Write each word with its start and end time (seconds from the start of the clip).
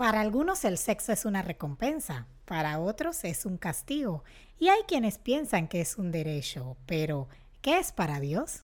Para 0.00 0.22
algunos 0.22 0.64
el 0.64 0.78
sexo 0.78 1.12
es 1.12 1.26
una 1.26 1.42
recompensa, 1.42 2.26
para 2.46 2.80
otros 2.80 3.22
es 3.24 3.44
un 3.44 3.58
castigo 3.58 4.24
y 4.58 4.70
hay 4.70 4.80
quienes 4.88 5.18
piensan 5.18 5.68
que 5.68 5.82
es 5.82 5.98
un 5.98 6.10
derecho, 6.10 6.78
pero 6.86 7.28
¿qué 7.60 7.78
es 7.78 7.92
para 7.92 8.18
Dios? 8.18 8.62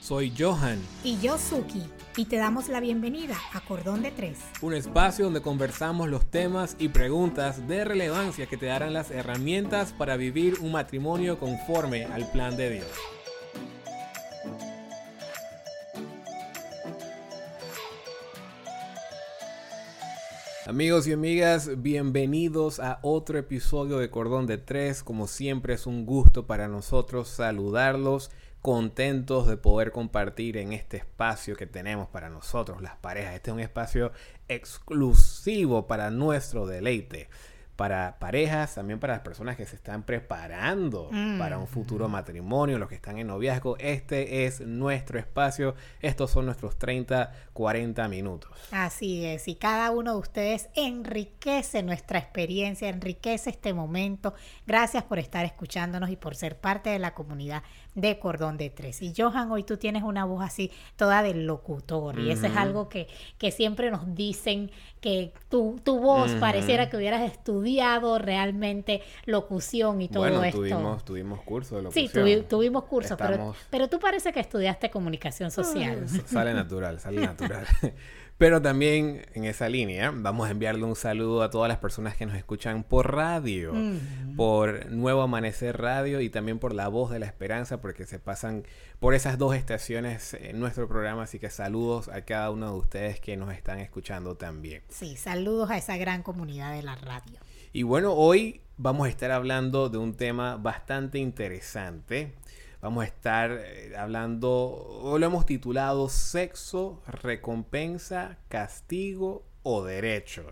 Soy 0.00 0.32
Johan. 0.38 0.80
Y 1.02 1.18
yo 1.18 1.36
Suki, 1.36 1.82
y 2.16 2.26
te 2.26 2.36
damos 2.36 2.68
la 2.68 2.78
bienvenida 2.78 3.34
a 3.52 3.60
Cordón 3.62 4.02
de 4.02 4.12
Tres. 4.12 4.38
Un 4.62 4.74
espacio 4.74 5.24
donde 5.24 5.42
conversamos 5.42 6.08
los 6.08 6.30
temas 6.30 6.76
y 6.78 6.90
preguntas 6.90 7.66
de 7.66 7.84
relevancia 7.84 8.46
que 8.46 8.56
te 8.56 8.66
darán 8.66 8.92
las 8.92 9.10
herramientas 9.10 9.92
para 9.92 10.16
vivir 10.16 10.60
un 10.60 10.70
matrimonio 10.70 11.40
conforme 11.40 12.04
al 12.04 12.30
plan 12.30 12.56
de 12.56 12.70
Dios. 12.70 13.19
Amigos 20.70 21.08
y 21.08 21.12
amigas, 21.12 21.82
bienvenidos 21.82 22.78
a 22.78 23.00
otro 23.02 23.36
episodio 23.38 23.98
de 23.98 24.08
Cordón 24.08 24.46
de 24.46 24.56
Tres. 24.56 25.02
Como 25.02 25.26
siempre 25.26 25.74
es 25.74 25.84
un 25.84 26.06
gusto 26.06 26.46
para 26.46 26.68
nosotros 26.68 27.26
saludarlos, 27.26 28.30
contentos 28.62 29.48
de 29.48 29.56
poder 29.56 29.90
compartir 29.90 30.56
en 30.56 30.72
este 30.72 30.98
espacio 30.98 31.56
que 31.56 31.66
tenemos 31.66 32.06
para 32.06 32.28
nosotros, 32.28 32.82
las 32.82 32.94
parejas. 32.94 33.34
Este 33.34 33.50
es 33.50 33.54
un 33.54 33.60
espacio 33.60 34.12
exclusivo 34.46 35.88
para 35.88 36.12
nuestro 36.12 36.68
deleite 36.68 37.28
para 37.80 38.18
parejas, 38.18 38.74
también 38.74 39.00
para 39.00 39.14
las 39.14 39.22
personas 39.22 39.56
que 39.56 39.64
se 39.64 39.74
están 39.74 40.02
preparando 40.02 41.08
para 41.38 41.56
un 41.56 41.66
futuro 41.66 42.10
mm. 42.10 42.12
matrimonio, 42.12 42.78
los 42.78 42.90
que 42.90 42.94
están 42.94 43.16
en 43.16 43.28
noviazgo. 43.28 43.78
Este 43.78 44.44
es 44.44 44.60
nuestro 44.60 45.18
espacio. 45.18 45.74
Estos 46.02 46.30
son 46.30 46.44
nuestros 46.44 46.78
30, 46.78 47.32
40 47.54 48.06
minutos. 48.08 48.50
Así 48.70 49.24
es. 49.24 49.48
Y 49.48 49.54
cada 49.54 49.92
uno 49.92 50.12
de 50.12 50.18
ustedes 50.18 50.68
enriquece 50.74 51.82
nuestra 51.82 52.18
experiencia, 52.18 52.90
enriquece 52.90 53.48
este 53.48 53.72
momento. 53.72 54.34
Gracias 54.66 55.02
por 55.04 55.18
estar 55.18 55.46
escuchándonos 55.46 56.10
y 56.10 56.16
por 56.16 56.36
ser 56.36 56.58
parte 56.58 56.90
de 56.90 56.98
la 56.98 57.14
comunidad 57.14 57.62
de 58.00 58.18
Cordón 58.18 58.56
de 58.56 58.70
Tres. 58.70 59.02
Y 59.02 59.12
Johan, 59.16 59.50
hoy 59.50 59.64
tú 59.64 59.76
tienes 59.76 60.02
una 60.02 60.24
voz 60.24 60.44
así 60.44 60.70
toda 60.96 61.22
del 61.22 61.46
locutor. 61.46 62.18
Y 62.18 62.30
eso 62.30 62.46
es 62.46 62.56
algo 62.56 62.88
que, 62.88 63.08
que 63.38 63.50
siempre 63.50 63.90
nos 63.90 64.14
dicen 64.14 64.70
que 65.00 65.32
tu, 65.48 65.80
tu 65.82 65.98
voz 65.98 66.32
pareciera 66.32 66.90
que 66.90 66.96
hubieras 66.96 67.22
estudiado 67.22 68.18
realmente 68.18 69.02
locución 69.24 70.02
y 70.02 70.08
todo 70.08 70.24
bueno, 70.24 70.44
esto. 70.44 70.58
Tuvimos, 70.58 71.04
tuvimos 71.04 71.40
curso 71.42 71.76
de 71.76 71.82
locución. 71.82 72.38
Sí, 72.38 72.44
tuvimos 72.48 72.84
curso, 72.84 73.16
pero, 73.16 73.54
pero 73.70 73.88
tú 73.88 73.98
parece 73.98 74.32
que 74.32 74.40
estudiaste 74.40 74.90
comunicación 74.90 75.50
social. 75.50 76.06
sale 76.26 76.52
natural, 76.52 77.00
sale 77.00 77.20
natural. 77.26 77.66
Pero 78.40 78.62
también 78.62 79.26
en 79.34 79.44
esa 79.44 79.68
línea 79.68 80.14
vamos 80.16 80.48
a 80.48 80.52
enviarle 80.52 80.84
un 80.84 80.96
saludo 80.96 81.42
a 81.42 81.50
todas 81.50 81.68
las 81.68 81.76
personas 81.76 82.16
que 82.16 82.24
nos 82.24 82.34
escuchan 82.36 82.84
por 82.84 83.14
radio, 83.14 83.74
por 84.34 84.90
Nuevo 84.90 85.20
Amanecer 85.20 85.76
Radio 85.76 86.22
y 86.22 86.30
también 86.30 86.58
por 86.58 86.72
La 86.72 86.88
Voz 86.88 87.10
de 87.10 87.18
la 87.18 87.26
Esperanza, 87.26 87.82
porque 87.82 88.06
se 88.06 88.18
pasan 88.18 88.64
por 88.98 89.12
esas 89.12 89.36
dos 89.36 89.54
estaciones 89.54 90.32
en 90.32 90.58
nuestro 90.58 90.88
programa. 90.88 91.24
Así 91.24 91.38
que 91.38 91.50
saludos 91.50 92.08
a 92.08 92.22
cada 92.22 92.50
uno 92.50 92.72
de 92.72 92.78
ustedes 92.78 93.20
que 93.20 93.36
nos 93.36 93.52
están 93.52 93.78
escuchando 93.78 94.36
también. 94.36 94.80
Sí, 94.88 95.18
saludos 95.18 95.70
a 95.70 95.76
esa 95.76 95.98
gran 95.98 96.22
comunidad 96.22 96.72
de 96.72 96.82
la 96.82 96.94
radio. 96.94 97.38
Y 97.74 97.82
bueno, 97.82 98.14
hoy 98.14 98.62
vamos 98.78 99.06
a 99.06 99.10
estar 99.10 99.32
hablando 99.32 99.90
de 99.90 99.98
un 99.98 100.14
tema 100.14 100.56
bastante 100.56 101.18
interesante 101.18 102.32
Vamos 102.80 103.04
a 103.04 103.06
estar 103.06 103.50
eh, 103.50 103.92
hablando, 103.96 104.50
o 104.50 105.18
lo 105.18 105.26
hemos 105.26 105.44
titulado 105.44 106.08
Sexo, 106.08 107.02
Recompensa, 107.06 108.38
Castigo 108.48 109.44
o 109.62 109.84
Derecho. 109.84 110.46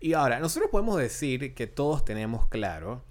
Y 0.00 0.14
ahora, 0.14 0.40
nosotros 0.40 0.70
podemos 0.70 0.98
decir 0.98 1.54
que 1.54 1.68
todos 1.68 2.04
tenemos 2.04 2.48
claro 2.48 3.02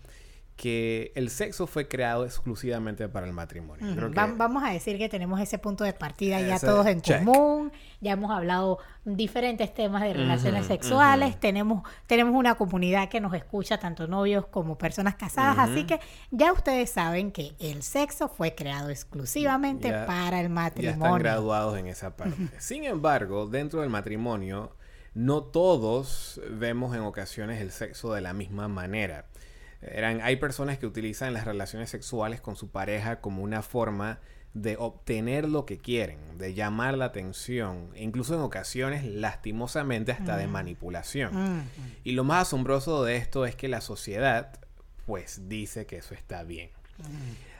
que 0.55 1.11
el 1.15 1.29
sexo 1.29 1.65
fue 1.65 1.87
creado 1.87 2.25
exclusivamente 2.25 3.09
para 3.09 3.25
el 3.25 3.33
matrimonio. 3.33 4.11
Vamos 4.13 4.63
a 4.63 4.71
decir 4.71 4.97
que 4.97 5.09
tenemos 5.09 5.39
ese 5.39 5.57
punto 5.57 5.83
de 5.83 5.93
partida 5.93 6.39
ya 6.41 6.59
todos 6.59 6.85
en 6.85 7.01
común, 7.01 7.71
ya 8.01 8.11
hemos 8.11 8.31
hablado 8.31 8.77
diferentes 9.03 9.73
temas 9.73 10.03
de 10.03 10.13
relaciones 10.13 10.67
sexuales, 10.67 11.39
tenemos, 11.39 11.83
tenemos 12.07 12.35
una 12.35 12.55
comunidad 12.55 13.09
que 13.09 13.19
nos 13.19 13.33
escucha, 13.33 13.79
tanto 13.79 14.07
novios 14.07 14.45
como 14.45 14.77
personas 14.77 15.15
casadas, 15.15 15.57
así 15.57 15.85
que 15.85 15.99
ya 16.31 16.53
ustedes 16.53 16.91
saben 16.91 17.31
que 17.31 17.55
el 17.59 17.81
sexo 17.81 18.29
fue 18.29 18.53
creado 18.53 18.89
exclusivamente 18.89 19.91
para 19.91 20.39
el 20.39 20.49
matrimonio. 20.49 20.99
Ya 20.99 21.05
están 21.05 21.19
graduados 21.19 21.77
en 21.77 21.87
esa 21.87 22.15
parte. 22.15 22.37
Sin 22.59 22.83
embargo, 22.83 23.47
dentro 23.47 23.81
del 23.81 23.89
matrimonio, 23.89 24.75
no 25.15 25.43
todos 25.43 26.39
vemos 26.49 26.95
en 26.95 27.01
ocasiones 27.01 27.59
el 27.61 27.71
sexo 27.71 28.13
de 28.13 28.21
la 28.21 28.33
misma 28.33 28.67
manera 28.67 29.25
hay 30.21 30.35
personas 30.37 30.77
que 30.77 30.85
utilizan 30.85 31.33
las 31.33 31.45
relaciones 31.45 31.89
sexuales 31.89 32.41
con 32.41 32.55
su 32.55 32.69
pareja 32.69 33.21
como 33.21 33.43
una 33.43 33.61
forma 33.61 34.19
de 34.53 34.77
obtener 34.77 35.49
lo 35.49 35.65
que 35.65 35.79
quieren, 35.79 36.37
de 36.37 36.53
llamar 36.53 36.95
la 36.95 37.05
atención, 37.05 37.89
incluso 37.95 38.35
en 38.35 38.41
ocasiones 38.41 39.03
lastimosamente 39.03 40.11
hasta 40.11 40.37
de 40.37 40.47
mm. 40.47 40.51
manipulación. 40.51 41.33
Mm, 41.33 41.57
mm. 41.57 41.65
Y 42.03 42.11
lo 42.11 42.23
más 42.23 42.47
asombroso 42.47 43.03
de 43.03 43.17
esto 43.17 43.45
es 43.45 43.55
que 43.55 43.67
la 43.67 43.81
sociedad 43.81 44.59
pues 45.05 45.49
dice 45.49 45.85
que 45.85 45.97
eso 45.97 46.13
está 46.13 46.43
bien. 46.43 46.69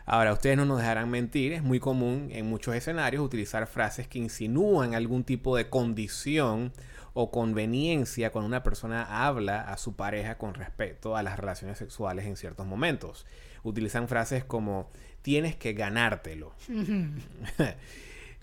Ahora, 0.06 0.34
ustedes 0.34 0.58
no 0.58 0.66
nos 0.66 0.80
dejarán 0.80 1.10
mentir, 1.10 1.54
es 1.54 1.64
muy 1.64 1.80
común 1.80 2.30
en 2.32 2.46
muchos 2.50 2.76
escenarios 2.76 3.24
utilizar 3.24 3.68
frases 3.68 4.08
que 4.08 4.20
insinúan 4.20 4.96
algún 4.96 5.24
tipo 5.24 5.56
de 5.56 5.70
condición 5.70 6.74
o 7.14 7.32
conveniencia 7.32 8.32
cuando 8.32 8.48
una 8.48 8.64
persona 8.64 9.26
habla 9.26 9.62
a 9.62 9.78
su 9.78 9.96
pareja 9.96 10.38
con 10.38 10.56
respecto 10.56 11.16
a 11.16 11.24
las 11.24 11.40
relaciones 11.40 11.78
sexuales 11.78 12.26
en 12.26 12.36
ciertos 12.36 12.66
momentos. 12.66 13.26
Utilizan 13.64 14.08
frases 14.08 14.44
como 14.44 14.90
tienes 15.22 15.56
que 15.56 15.74
ganártelo. 15.74 16.54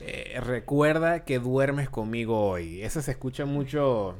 Eh, 0.02 0.40
recuerda 0.40 1.26
que 1.26 1.38
duermes 1.38 1.90
conmigo 1.90 2.48
hoy. 2.48 2.82
Eso 2.82 3.02
se 3.02 3.10
escucha 3.10 3.44
mucho 3.44 4.16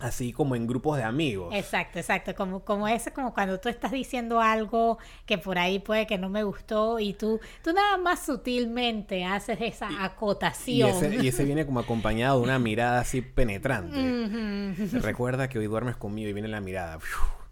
así 0.00 0.32
como 0.32 0.56
en 0.56 0.66
grupos 0.66 0.96
de 0.96 1.04
amigos. 1.04 1.54
Exacto, 1.54 1.98
exacto, 1.98 2.34
como, 2.34 2.64
como 2.64 2.88
ese, 2.88 3.12
como 3.12 3.32
cuando 3.34 3.60
tú 3.60 3.68
estás 3.68 3.92
diciendo 3.92 4.40
algo 4.40 4.98
que 5.26 5.38
por 5.38 5.58
ahí 5.58 5.78
puede 5.78 6.06
que 6.06 6.18
no 6.18 6.28
me 6.28 6.42
gustó 6.42 6.98
y 6.98 7.14
tú, 7.14 7.40
tú 7.62 7.72
nada 7.72 7.96
más 7.98 8.24
sutilmente 8.24 9.24
haces 9.24 9.58
esa 9.60 10.04
acotación. 10.04 10.90
Y 11.22 11.28
ese, 11.28 11.44
viene 11.44 11.66
como 11.66 11.80
acompañado 11.80 12.38
de 12.38 12.44
una 12.44 12.58
mirada 12.58 13.00
así 13.00 13.20
penetrante. 13.20 14.74
Recuerda 15.00 15.48
que 15.48 15.58
hoy 15.58 15.66
duermes 15.66 15.96
conmigo 15.96 16.28
y 16.28 16.32
viene 16.32 16.48
la 16.48 16.60
mirada. 16.60 16.98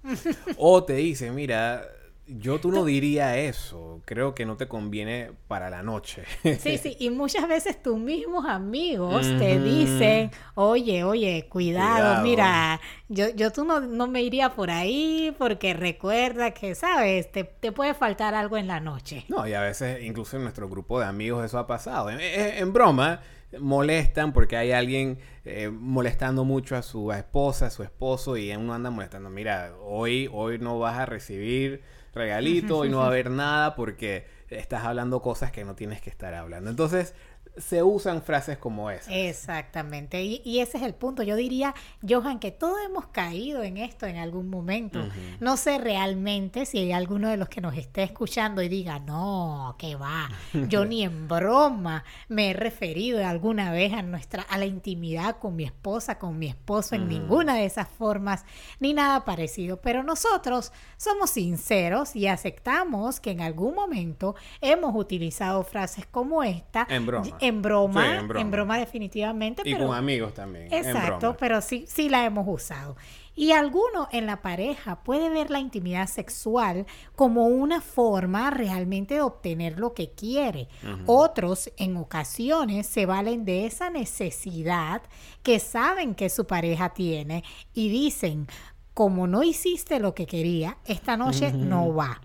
o 0.56 0.84
te 0.84 0.94
dice, 0.94 1.30
mira, 1.30 1.82
yo 2.28 2.61
tú 2.61 2.71
no 2.71 2.84
diría 2.84 3.39
eso. 3.39 4.03
Creo 4.05 4.34
que 4.34 4.44
no 4.44 4.56
te 4.56 4.69
conviene 4.69 5.33
para 5.49 5.71
la 5.71 5.83
noche. 5.83 6.25
Sí, 6.59 6.78
sí. 6.78 6.97
Y 6.99 7.11
muchas 7.11 7.49
veces 7.49 7.83
tus 7.83 7.99
mismos 7.99 8.44
amigos 8.47 9.22
te 9.39 9.59
dicen, 9.59 10.31
oye, 10.55 11.05
oye, 11.05 11.47
cuidado, 11.49 12.22
mira, 12.22 12.81
yo, 13.09 13.28
yo 13.34 13.53
tú 13.53 13.65
no, 13.65 13.81
no, 13.81 14.06
me 14.06 14.22
iría 14.22 14.50
por 14.50 14.71
ahí 14.71 15.34
porque 15.39 15.75
recuerda 15.75 16.53
que, 16.53 16.75
¿sabes? 16.75 17.31
Te, 17.33 17.44
te, 17.44 17.72
puede 17.72 17.94
faltar 17.94 18.34
algo 18.34 18.56
en 18.56 18.66
la 18.66 18.81
noche. 18.81 19.25
No, 19.28 19.47
y 19.47 19.55
a 19.55 19.60
veces, 19.60 20.03
incluso 20.03 20.37
en 20.37 20.43
nuestro 20.43 20.69
grupo 20.69 21.00
de 21.00 21.06
amigos, 21.06 21.45
eso 21.45 21.59
ha 21.59 21.66
pasado. 21.66 22.10
En, 22.10 22.72
broma, 22.72 23.21
molestan 23.59 24.33
porque 24.33 24.56
hay 24.56 24.72
alguien 24.72 25.19
eh, 25.45 25.71
molestando 25.71 26.45
mucho 26.45 26.77
a 26.77 26.83
su 26.83 27.12
esposa, 27.12 27.66
a 27.66 27.71
su 27.71 27.83
esposo, 27.83 28.37
y 28.37 28.50
uno 28.53 28.75
anda 28.75 28.91
molestando. 28.91 29.31
Mira, 29.31 29.72
hoy, 29.83 30.28
hoy 30.33 30.59
no 30.59 30.78
vas 30.78 30.99
a 30.99 31.06
recibir 31.06 31.83
regalito 32.14 32.84
y 32.84 32.88
no 32.88 32.98
va 32.98 33.04
a 33.04 33.08
haber 33.08 33.30
nada 33.30 33.74
porque 33.74 34.26
estás 34.48 34.84
hablando 34.84 35.20
cosas 35.20 35.52
que 35.52 35.64
no 35.64 35.74
tienes 35.74 36.00
que 36.00 36.10
estar 36.10 36.34
hablando. 36.34 36.70
Entonces, 36.70 37.14
se 37.60 37.82
usan 37.82 38.22
frases 38.22 38.58
como 38.58 38.91
esas. 38.91 39.08
Exactamente. 39.10 40.22
Y, 40.22 40.60
ese 40.60 40.78
es 40.78 40.84
el 40.84 40.94
punto. 40.94 41.22
Yo 41.22 41.36
diría, 41.36 41.74
Johan, 42.06 42.38
que 42.38 42.50
todos 42.50 42.78
hemos 42.84 43.06
caído 43.06 43.62
en 43.62 43.77
esto 43.77 44.06
en 44.06 44.16
algún 44.16 44.48
momento. 44.48 45.00
No 45.41 45.56
sé 45.56 45.78
realmente 45.78 46.66
si 46.66 46.78
hay 46.78 46.92
alguno 46.92 47.28
de 47.28 47.36
los 47.36 47.48
que 47.48 47.60
nos 47.60 47.77
esté 47.77 48.03
escuchando 48.03 48.62
y 48.62 48.68
diga, 48.68 48.98
no, 48.98 49.77
que 49.78 49.97
va. 49.97 50.28
Yo 50.68 50.84
ni 50.84 51.03
en 51.03 51.28
broma 51.28 52.04
me 52.28 52.50
he 52.50 52.53
referido 52.53 53.24
alguna 53.27 53.72
vez 53.72 53.92
a 53.92 54.03
nuestra, 54.03 54.42
a 54.42 54.59
la 54.59 54.66
intimidad 54.66 55.38
con 55.38 55.56
mi 55.56 55.65
esposa, 55.65 56.18
con 56.18 56.38
mi 56.38 56.47
esposo, 56.47 56.94
en 56.94 57.09
ninguna 57.09 57.56
de 57.56 57.65
esas 57.65 57.88
formas, 57.88 58.44
ni 58.80 58.94
nada 58.94 59.24
parecido. 59.24 59.80
Pero 59.80 60.03
nosotros 60.03 60.72
somos 60.97 61.30
sinceros 61.30 62.15
y 62.15 62.27
aceptamos 62.27 63.21
que 63.21 63.30
en 63.30 63.41
algún 63.41 63.74
momento 63.74 64.34
hemos 64.60 64.94
utilizado 64.94 65.62
frases 65.65 66.06
como 66.06 66.42
esta. 66.42 66.86
En 66.91 67.06
broma 67.06 67.28
en 67.47 67.47
broma, 67.53 68.27
en 68.36 68.50
broma, 68.50 68.78
definitivamente. 68.78 69.62
Y 69.65 69.74
con 69.74 69.95
amigos 69.95 70.34
también. 70.34 70.72
Exacto, 70.72 71.36
pero 71.39 71.60
sí, 71.60 71.84
sí 71.89 72.09
la 72.09 72.24
hemos 72.24 72.47
usado. 72.48 72.97
Y 73.34 73.53
alguno 73.53 74.09
en 74.10 74.27
la 74.27 74.42
pareja 74.42 75.04
puede 75.04 75.30
ver 75.30 75.48
la 75.50 75.60
intimidad 75.60 76.09
sexual 76.09 76.86
como 77.15 77.47
una 77.47 77.80
forma 77.80 78.50
realmente 78.50 79.15
de 79.15 79.21
obtener 79.21 79.78
lo 79.78 79.95
que 79.95 80.10
quiere. 80.10 80.68
Otros 81.06 81.71
en 81.77 81.97
ocasiones 81.97 82.89
se 82.89 83.06
valen 83.06 83.45
de 83.45 83.66
esa 83.66 83.91
necesidad 83.91 85.03
que 85.45 85.60
saben 85.60 86.16
que 86.16 86.30
su 86.30 86.48
pareja 86.48 86.95
tiene 86.95 87.45
y 87.74 87.89
dicen, 87.89 88.48
como 88.92 89.28
no 89.28 89.45
hiciste 89.45 90.00
lo 90.00 90.15
que 90.15 90.27
quería, 90.27 90.78
esta 90.84 91.16
noche 91.16 91.53
no 91.53 91.95
va 91.95 92.21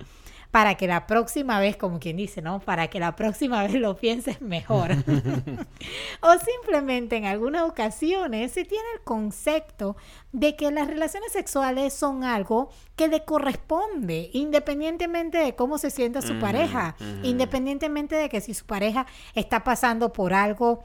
para 0.54 0.76
que 0.76 0.86
la 0.86 1.08
próxima 1.08 1.60
vez, 1.60 1.78
como 1.78 2.00
quien 2.00 2.16
dice, 2.16 2.44
¿no? 2.44 2.60
Para 2.60 2.88
que 2.88 3.00
la 3.00 3.16
próxima 3.16 3.64
vez 3.68 3.74
lo 3.74 3.98
pienses 3.98 4.40
mejor. 4.40 4.92
o 6.22 6.34
simplemente 6.38 7.18
en 7.18 7.26
algunas 7.26 7.64
ocasiones 7.64 8.52
se 8.52 8.64
tiene 8.64 8.86
el 8.94 9.04
concepto 9.04 9.98
de 10.32 10.56
que 10.56 10.70
las 10.70 10.86
relaciones 10.86 11.32
sexuales 11.32 11.96
son 11.96 12.24
algo 12.24 12.70
que 12.96 13.08
le 13.08 13.26
corresponde, 13.26 14.30
independientemente 14.34 15.40
de 15.40 15.56
cómo 15.56 15.80
se 15.80 15.90
sienta 15.90 16.22
su 16.22 16.38
pareja, 16.38 16.98
independientemente 17.24 18.16
de 18.16 18.30
que 18.30 18.40
si 18.40 18.54
su 18.54 18.68
pareja 18.68 19.08
está 19.34 19.64
pasando 19.64 20.14
por 20.14 20.36
algo 20.36 20.84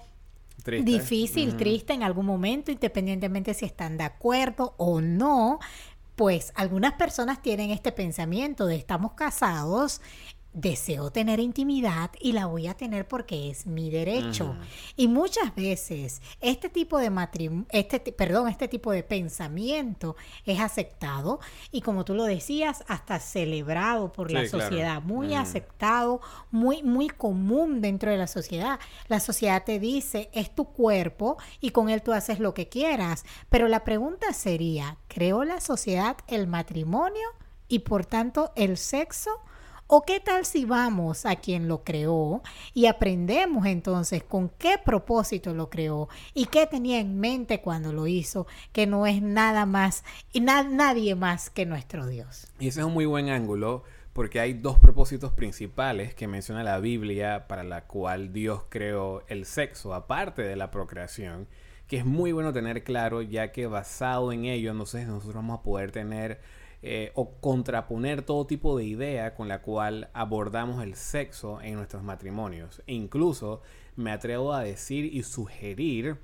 difícil, 0.83 1.59
triste 1.59 1.93
en 1.93 2.03
algún 2.03 2.25
momento, 2.25 2.71
independientemente 2.71 3.53
si 3.53 3.67
están 3.67 3.99
de 3.99 4.05
acuerdo 4.05 4.75
o 4.79 5.03
no, 5.03 5.59
pues 6.19 6.53
algunas 6.57 6.95
personas 6.95 7.41
tienen 7.41 7.71
este 7.71 7.93
pensamiento 7.93 8.67
de 8.67 8.75
estamos 8.75 9.13
casados, 9.13 10.01
deseo 10.61 11.13
tener 11.13 11.39
intimidad 11.39 12.11
y 12.21 12.33
la 12.33 12.47
voy 12.47 12.67
a 12.67 12.75
tener 12.75 13.07
porque 13.07 13.49
es 13.49 13.67
mi 13.67 13.91
derecho. 13.91 14.57
Y 14.97 15.07
muchas 15.07 15.55
veces 15.55 16.21
este 16.41 16.69
tipo 16.69 16.99
de 16.99 17.11
matrimonio, 17.11 17.67
este, 17.71 18.01
perdón, 18.01 18.49
este 18.49 18.67
tipo 18.67 18.91
de 18.91 19.05
pensamiento 19.05 20.17
es 20.45 20.59
aceptado 20.61 21.39
y 21.71 21.81
como 21.81 22.05
tú 22.05 22.15
lo 22.15 22.25
decías, 22.25 22.85
hasta 22.89 23.21
celebrado 23.21 24.13
por 24.13 24.33
la 24.33 24.49
sociedad, 24.49 25.01
muy 25.01 25.35
aceptado, 25.35 26.21
muy, 26.51 26.83
muy 26.83 27.09
común 27.09 27.81
dentro 27.81 28.11
de 28.11 28.19
la 28.19 28.27
sociedad. 28.27 28.81
La 29.07 29.21
sociedad 29.21 29.63
te 29.65 29.79
dice, 29.79 30.29
es 30.33 30.53
tu 30.55 30.73
cuerpo 30.73 31.39
y 31.61 31.71
con 31.71 31.89
él 31.89 32.03
tú 32.03 32.13
haces 32.13 32.41
lo 32.41 32.53
que 32.53 32.69
quieras. 32.69 33.25
Pero 33.49 33.69
la 33.69 33.85
pregunta 33.85 34.33
sería, 34.33 34.99
¿creó 35.07 35.45
la 35.45 35.61
sociedad 35.61 36.17
el 36.27 36.49
matrimonio 36.49 37.29
y 37.69 37.81
por 37.81 38.05
tanto 38.07 38.53
el 38.57 38.77
sexo? 38.77 39.31
¿O 39.91 40.03
qué 40.03 40.21
tal 40.21 40.45
si 40.45 40.67
vamos 40.67 41.25
a 41.25 41.37
quien 41.37 41.67
lo 41.67 41.83
creó 41.83 42.43
y 42.75 42.85
aprendemos 42.85 43.65
entonces 43.65 44.23
con 44.23 44.51
qué 44.51 44.75
propósito 44.85 45.55
lo 45.55 45.71
creó 45.71 46.11
y 46.35 46.45
qué 46.45 46.67
tenía 46.67 47.01
en 47.01 47.19
mente 47.19 47.63
cuando 47.63 47.95
lo 47.95 48.07
hizo, 48.07 48.47
que 48.73 48.87
no 48.87 49.07
es 49.07 49.23
nada 49.23 49.65
más 49.65 50.05
y 50.31 50.41
nadie 50.41 51.15
más 51.15 51.49
que 51.49 51.65
nuestro 51.65 52.07
Dios? 52.07 52.49
Y 52.61 52.69
ese 52.69 52.81
es 52.81 52.87
un 52.87 52.93
muy 52.93 53.07
buen 53.07 53.31
ángulo 53.31 53.83
porque 54.13 54.41
hay 54.41 54.53
dos 54.53 54.79
propósitos 54.79 55.33
principales 55.33 56.15
que 56.15 56.29
menciona 56.29 56.63
la 56.63 56.81
Biblia 56.81 57.49
para 57.49 57.65
la 57.65 57.87
cual 57.87 58.31
Dios 58.31 58.65
creó 58.69 59.25
el 59.29 59.47
sexo, 59.47 59.95
aparte 59.95 60.43
de 60.43 60.57
la 60.57 60.71
procreación, 60.71 61.49
que 61.87 61.97
es 61.97 62.05
muy 62.05 62.33
bueno 62.33 62.53
tener 62.53 62.85
claro 62.85 63.23
ya 63.23 63.53
que 63.53 63.67
basado 63.67 64.33
en 64.33 64.45
ello 64.45 64.71
entonces 64.71 65.07
nosotros 65.07 65.37
vamos 65.37 65.61
a 65.61 65.63
poder 65.63 65.93
tener 65.93 66.43
eh, 66.81 67.11
o 67.17 67.33
contraponer 67.41 68.23
todo 68.23 68.47
tipo 68.47 68.79
de 68.79 68.85
idea 68.85 69.35
con 69.35 69.49
la 69.49 69.63
cual 69.63 70.11
abordamos 70.13 70.81
el 70.85 70.95
sexo 70.95 71.61
en 71.61 71.75
nuestros 71.75 72.05
matrimonios. 72.05 72.83
E 72.87 72.95
incluso 72.95 73.63
me 73.97 74.13
atrevo 74.13 74.55
a 74.55 74.63
decir 74.63 75.05
y 75.05 75.25
sugerir, 75.25 76.19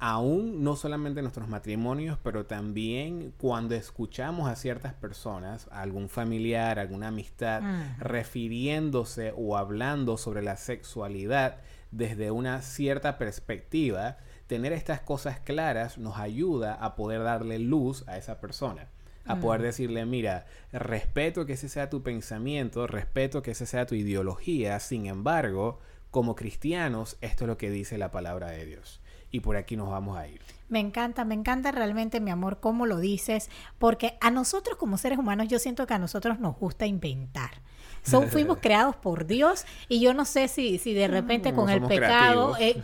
aún 0.00 0.64
no 0.64 0.74
solamente 0.74 1.20
en 1.20 1.24
nuestros 1.24 1.48
matrimonios, 1.48 2.18
pero 2.24 2.44
también 2.44 3.32
cuando 3.38 3.76
escuchamos 3.76 4.48
a 4.48 4.56
ciertas 4.56 4.94
personas, 4.94 5.68
algún 5.70 6.08
familiar, 6.08 6.80
alguna 6.80 7.08
amistad, 7.08 7.62
mm. 7.62 8.00
refiriéndose 8.00 9.32
o 9.36 9.56
hablando 9.56 10.16
sobre 10.16 10.42
la 10.42 10.56
sexualidad 10.56 11.58
desde 11.92 12.32
una 12.32 12.62
cierta 12.62 13.16
perspectiva, 13.16 14.16
tener 14.48 14.72
estas 14.72 15.00
cosas 15.02 15.38
claras 15.38 15.98
nos 15.98 16.18
ayuda 16.18 16.74
a 16.74 16.96
poder 16.96 17.22
darle 17.22 17.60
luz 17.60 18.02
a 18.08 18.18
esa 18.18 18.40
persona 18.40 18.88
a 19.26 19.36
poder 19.36 19.60
mm. 19.60 19.64
decirle, 19.64 20.06
mira, 20.06 20.46
respeto 20.72 21.46
que 21.46 21.54
ese 21.54 21.68
sea 21.68 21.90
tu 21.90 22.02
pensamiento, 22.02 22.86
respeto 22.86 23.42
que 23.42 23.52
esa 23.52 23.66
sea 23.66 23.86
tu 23.86 23.94
ideología, 23.94 24.78
sin 24.80 25.06
embargo, 25.06 25.78
como 26.10 26.36
cristianos, 26.36 27.16
esto 27.20 27.44
es 27.44 27.48
lo 27.48 27.58
que 27.58 27.70
dice 27.70 27.98
la 27.98 28.10
palabra 28.10 28.50
de 28.50 28.66
Dios. 28.66 29.00
Y 29.30 29.40
por 29.40 29.56
aquí 29.56 29.76
nos 29.76 29.90
vamos 29.90 30.16
a 30.16 30.28
ir. 30.28 30.40
Me 30.68 30.78
encanta, 30.78 31.24
me 31.24 31.34
encanta 31.34 31.72
realmente, 31.72 32.20
mi 32.20 32.30
amor, 32.30 32.60
cómo 32.60 32.86
lo 32.86 32.98
dices, 32.98 33.50
porque 33.78 34.16
a 34.20 34.30
nosotros 34.30 34.76
como 34.76 34.96
seres 34.96 35.18
humanos, 35.18 35.48
yo 35.48 35.58
siento 35.58 35.86
que 35.86 35.94
a 35.94 35.98
nosotros 35.98 36.38
nos 36.38 36.56
gusta 36.56 36.86
inventar. 36.86 37.50
Son, 38.04 38.28
fuimos 38.30 38.58
creados 38.58 38.96
por 38.96 39.26
Dios 39.26 39.64
y 39.88 40.00
yo 40.00 40.14
no 40.14 40.24
sé 40.24 40.48
si, 40.48 40.78
si 40.78 40.94
de 40.94 41.08
repente 41.08 41.52
con 41.52 41.70
el 41.70 41.82
pecado 41.82 42.56
eh, 42.58 42.80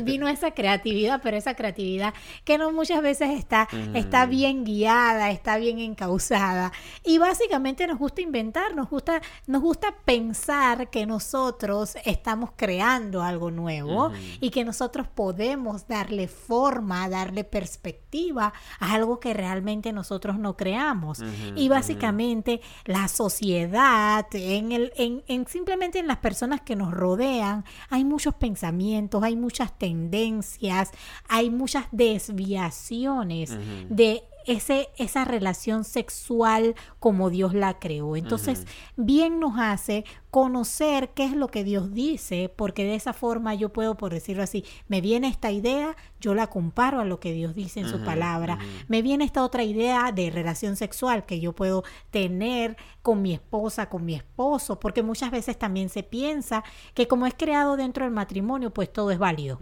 vino 0.04 0.28
esa 0.28 0.52
creatividad, 0.52 1.20
pero 1.22 1.36
esa 1.36 1.54
creatividad 1.54 2.14
que 2.44 2.58
no 2.58 2.72
muchas 2.72 3.02
veces 3.02 3.30
está, 3.30 3.68
está 3.94 4.26
bien 4.26 4.64
guiada, 4.64 5.30
está 5.30 5.56
bien 5.56 5.78
encausada. 5.78 6.72
Y 7.04 7.18
básicamente 7.18 7.86
nos 7.86 7.98
gusta 7.98 8.20
inventar, 8.20 8.74
nos 8.74 8.90
gusta, 8.90 9.22
nos 9.46 9.62
gusta 9.62 9.94
pensar 10.04 10.90
que 10.90 11.06
nosotros 11.06 11.96
estamos 12.04 12.50
creando 12.56 13.22
algo 13.22 13.50
nuevo 13.50 14.12
y 14.40 14.50
que 14.50 14.64
nosotros 14.64 15.06
podemos 15.08 15.86
darle 15.86 16.28
forma, 16.28 17.08
darle 17.08 17.44
perspectiva 17.44 18.52
a 18.78 18.92
algo 18.94 19.20
que 19.20 19.32
realmente 19.34 19.92
nosotros 19.92 20.38
no 20.38 20.56
creamos. 20.56 21.20
y 21.56 21.68
básicamente 21.68 22.60
la 22.84 23.08
sociedad, 23.08 24.26
en, 24.34 24.72
el, 24.72 24.92
en, 24.96 25.22
en, 25.28 25.46
simplemente 25.46 25.98
en 25.98 26.06
las 26.06 26.18
personas 26.18 26.60
que 26.60 26.76
nos 26.76 26.92
rodean, 26.92 27.64
hay 27.90 28.04
muchos 28.04 28.34
pensamientos, 28.34 29.22
hay 29.22 29.36
muchas 29.36 29.76
tendencias, 29.78 30.90
hay 31.28 31.50
muchas 31.50 31.86
desviaciones 31.92 33.56
de 33.88 34.22
ese, 34.46 34.88
esa 34.96 35.24
relación 35.24 35.84
sexual 35.84 36.74
como 36.98 37.30
Dios 37.30 37.54
la 37.54 37.78
creó. 37.78 38.16
Entonces, 38.16 38.66
bien 38.96 39.40
nos 39.40 39.58
hace 39.58 40.04
conocer 40.32 41.10
qué 41.10 41.26
es 41.26 41.36
lo 41.36 41.48
que 41.48 41.62
Dios 41.62 41.92
dice, 41.92 42.50
porque 42.56 42.84
de 42.84 42.94
esa 42.94 43.12
forma 43.12 43.54
yo 43.54 43.68
puedo, 43.68 43.98
por 43.98 44.14
decirlo 44.14 44.42
así, 44.42 44.64
me 44.88 45.02
viene 45.02 45.28
esta 45.28 45.50
idea, 45.50 45.94
yo 46.22 46.34
la 46.34 46.46
comparo 46.46 47.00
a 47.00 47.04
lo 47.04 47.20
que 47.20 47.34
Dios 47.34 47.54
dice 47.54 47.80
en 47.80 47.88
su 47.90 48.02
palabra, 48.02 48.58
me 48.88 49.02
viene 49.02 49.26
esta 49.26 49.44
otra 49.44 49.62
idea 49.62 50.10
de 50.10 50.30
relación 50.30 50.76
sexual 50.76 51.26
que 51.26 51.38
yo 51.38 51.52
puedo 51.52 51.84
tener 52.10 52.78
con 53.02 53.20
mi 53.20 53.34
esposa, 53.34 53.90
con 53.90 54.06
mi 54.06 54.14
esposo, 54.14 54.80
porque 54.80 55.02
muchas 55.02 55.30
veces 55.30 55.58
también 55.58 55.90
se 55.90 56.02
piensa 56.02 56.64
que 56.94 57.06
como 57.06 57.26
es 57.26 57.34
creado 57.34 57.76
dentro 57.76 58.04
del 58.06 58.14
matrimonio, 58.14 58.72
pues 58.72 58.90
todo 58.90 59.10
es 59.10 59.18
válido. 59.18 59.58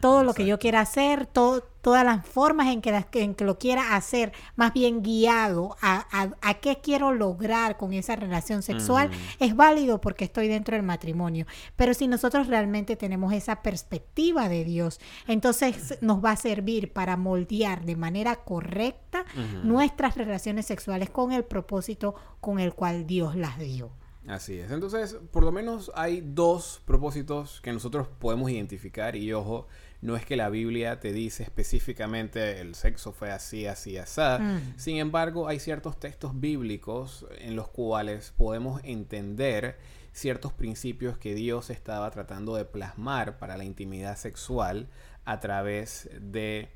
Todo 0.00 0.24
lo 0.24 0.32
que 0.32 0.46
yo 0.46 0.58
quiera 0.58 0.80
hacer, 0.80 1.26
todo, 1.26 1.62
todas 1.82 2.04
las 2.04 2.26
formas 2.26 2.68
en 2.68 2.80
que, 2.80 3.04
en 3.14 3.34
que 3.34 3.44
lo 3.44 3.58
quiera 3.58 3.96
hacer, 3.96 4.32
más 4.56 4.72
bien 4.72 5.02
guiado 5.02 5.76
a, 5.82 6.06
a, 6.40 6.54
qué 6.54 6.78
quiero 6.82 7.12
lograr 7.12 7.76
con 7.76 7.92
esa 7.92 8.16
relación 8.16 8.62
sexual, 8.62 9.10
es 9.38 9.56
válido 9.56 9.89
porque 9.98 10.24
estoy 10.24 10.48
dentro 10.48 10.76
del 10.76 10.84
matrimonio. 10.84 11.46
Pero 11.76 11.94
si 11.94 12.06
nosotros 12.06 12.46
realmente 12.46 12.96
tenemos 12.96 13.32
esa 13.32 13.62
perspectiva 13.62 14.48
de 14.48 14.64
Dios, 14.64 15.00
entonces 15.26 15.98
nos 16.02 16.22
va 16.22 16.32
a 16.32 16.36
servir 16.36 16.92
para 16.92 17.16
moldear 17.16 17.84
de 17.84 17.96
manera 17.96 18.36
correcta 18.36 19.24
nuestras 19.64 20.16
relaciones 20.16 20.66
sexuales 20.66 21.10
con 21.10 21.32
el 21.32 21.44
propósito 21.44 22.14
con 22.40 22.58
el 22.58 22.74
cual 22.74 23.06
Dios 23.06 23.36
las 23.36 23.58
dio. 23.58 23.90
Así 24.26 24.58
es. 24.58 24.70
Entonces, 24.70 25.16
por 25.30 25.44
lo 25.44 25.50
menos 25.50 25.90
hay 25.94 26.20
dos 26.20 26.82
propósitos 26.84 27.60
que 27.62 27.72
nosotros 27.72 28.06
podemos 28.18 28.50
identificar 28.50 29.16
y 29.16 29.32
ojo, 29.32 29.66
no 30.02 30.16
es 30.16 30.24
que 30.24 30.36
la 30.36 30.48
Biblia 30.48 30.98
te 30.98 31.12
dice 31.12 31.42
específicamente 31.42 32.60
el 32.60 32.74
sexo 32.74 33.12
fue 33.12 33.30
así, 33.30 33.66
así, 33.66 33.98
así. 33.98 34.20
Mm. 34.20 34.74
Sin 34.76 34.96
embargo, 34.96 35.48
hay 35.48 35.60
ciertos 35.60 35.98
textos 36.00 36.38
bíblicos 36.40 37.26
en 37.38 37.54
los 37.56 37.68
cuales 37.68 38.32
podemos 38.36 38.80
entender 38.84 39.78
ciertos 40.12 40.52
principios 40.52 41.18
que 41.18 41.34
Dios 41.34 41.70
estaba 41.70 42.10
tratando 42.10 42.56
de 42.56 42.64
plasmar 42.64 43.38
para 43.38 43.56
la 43.56 43.64
intimidad 43.64 44.16
sexual 44.16 44.88
a 45.24 45.38
través 45.38 46.08
de, 46.20 46.70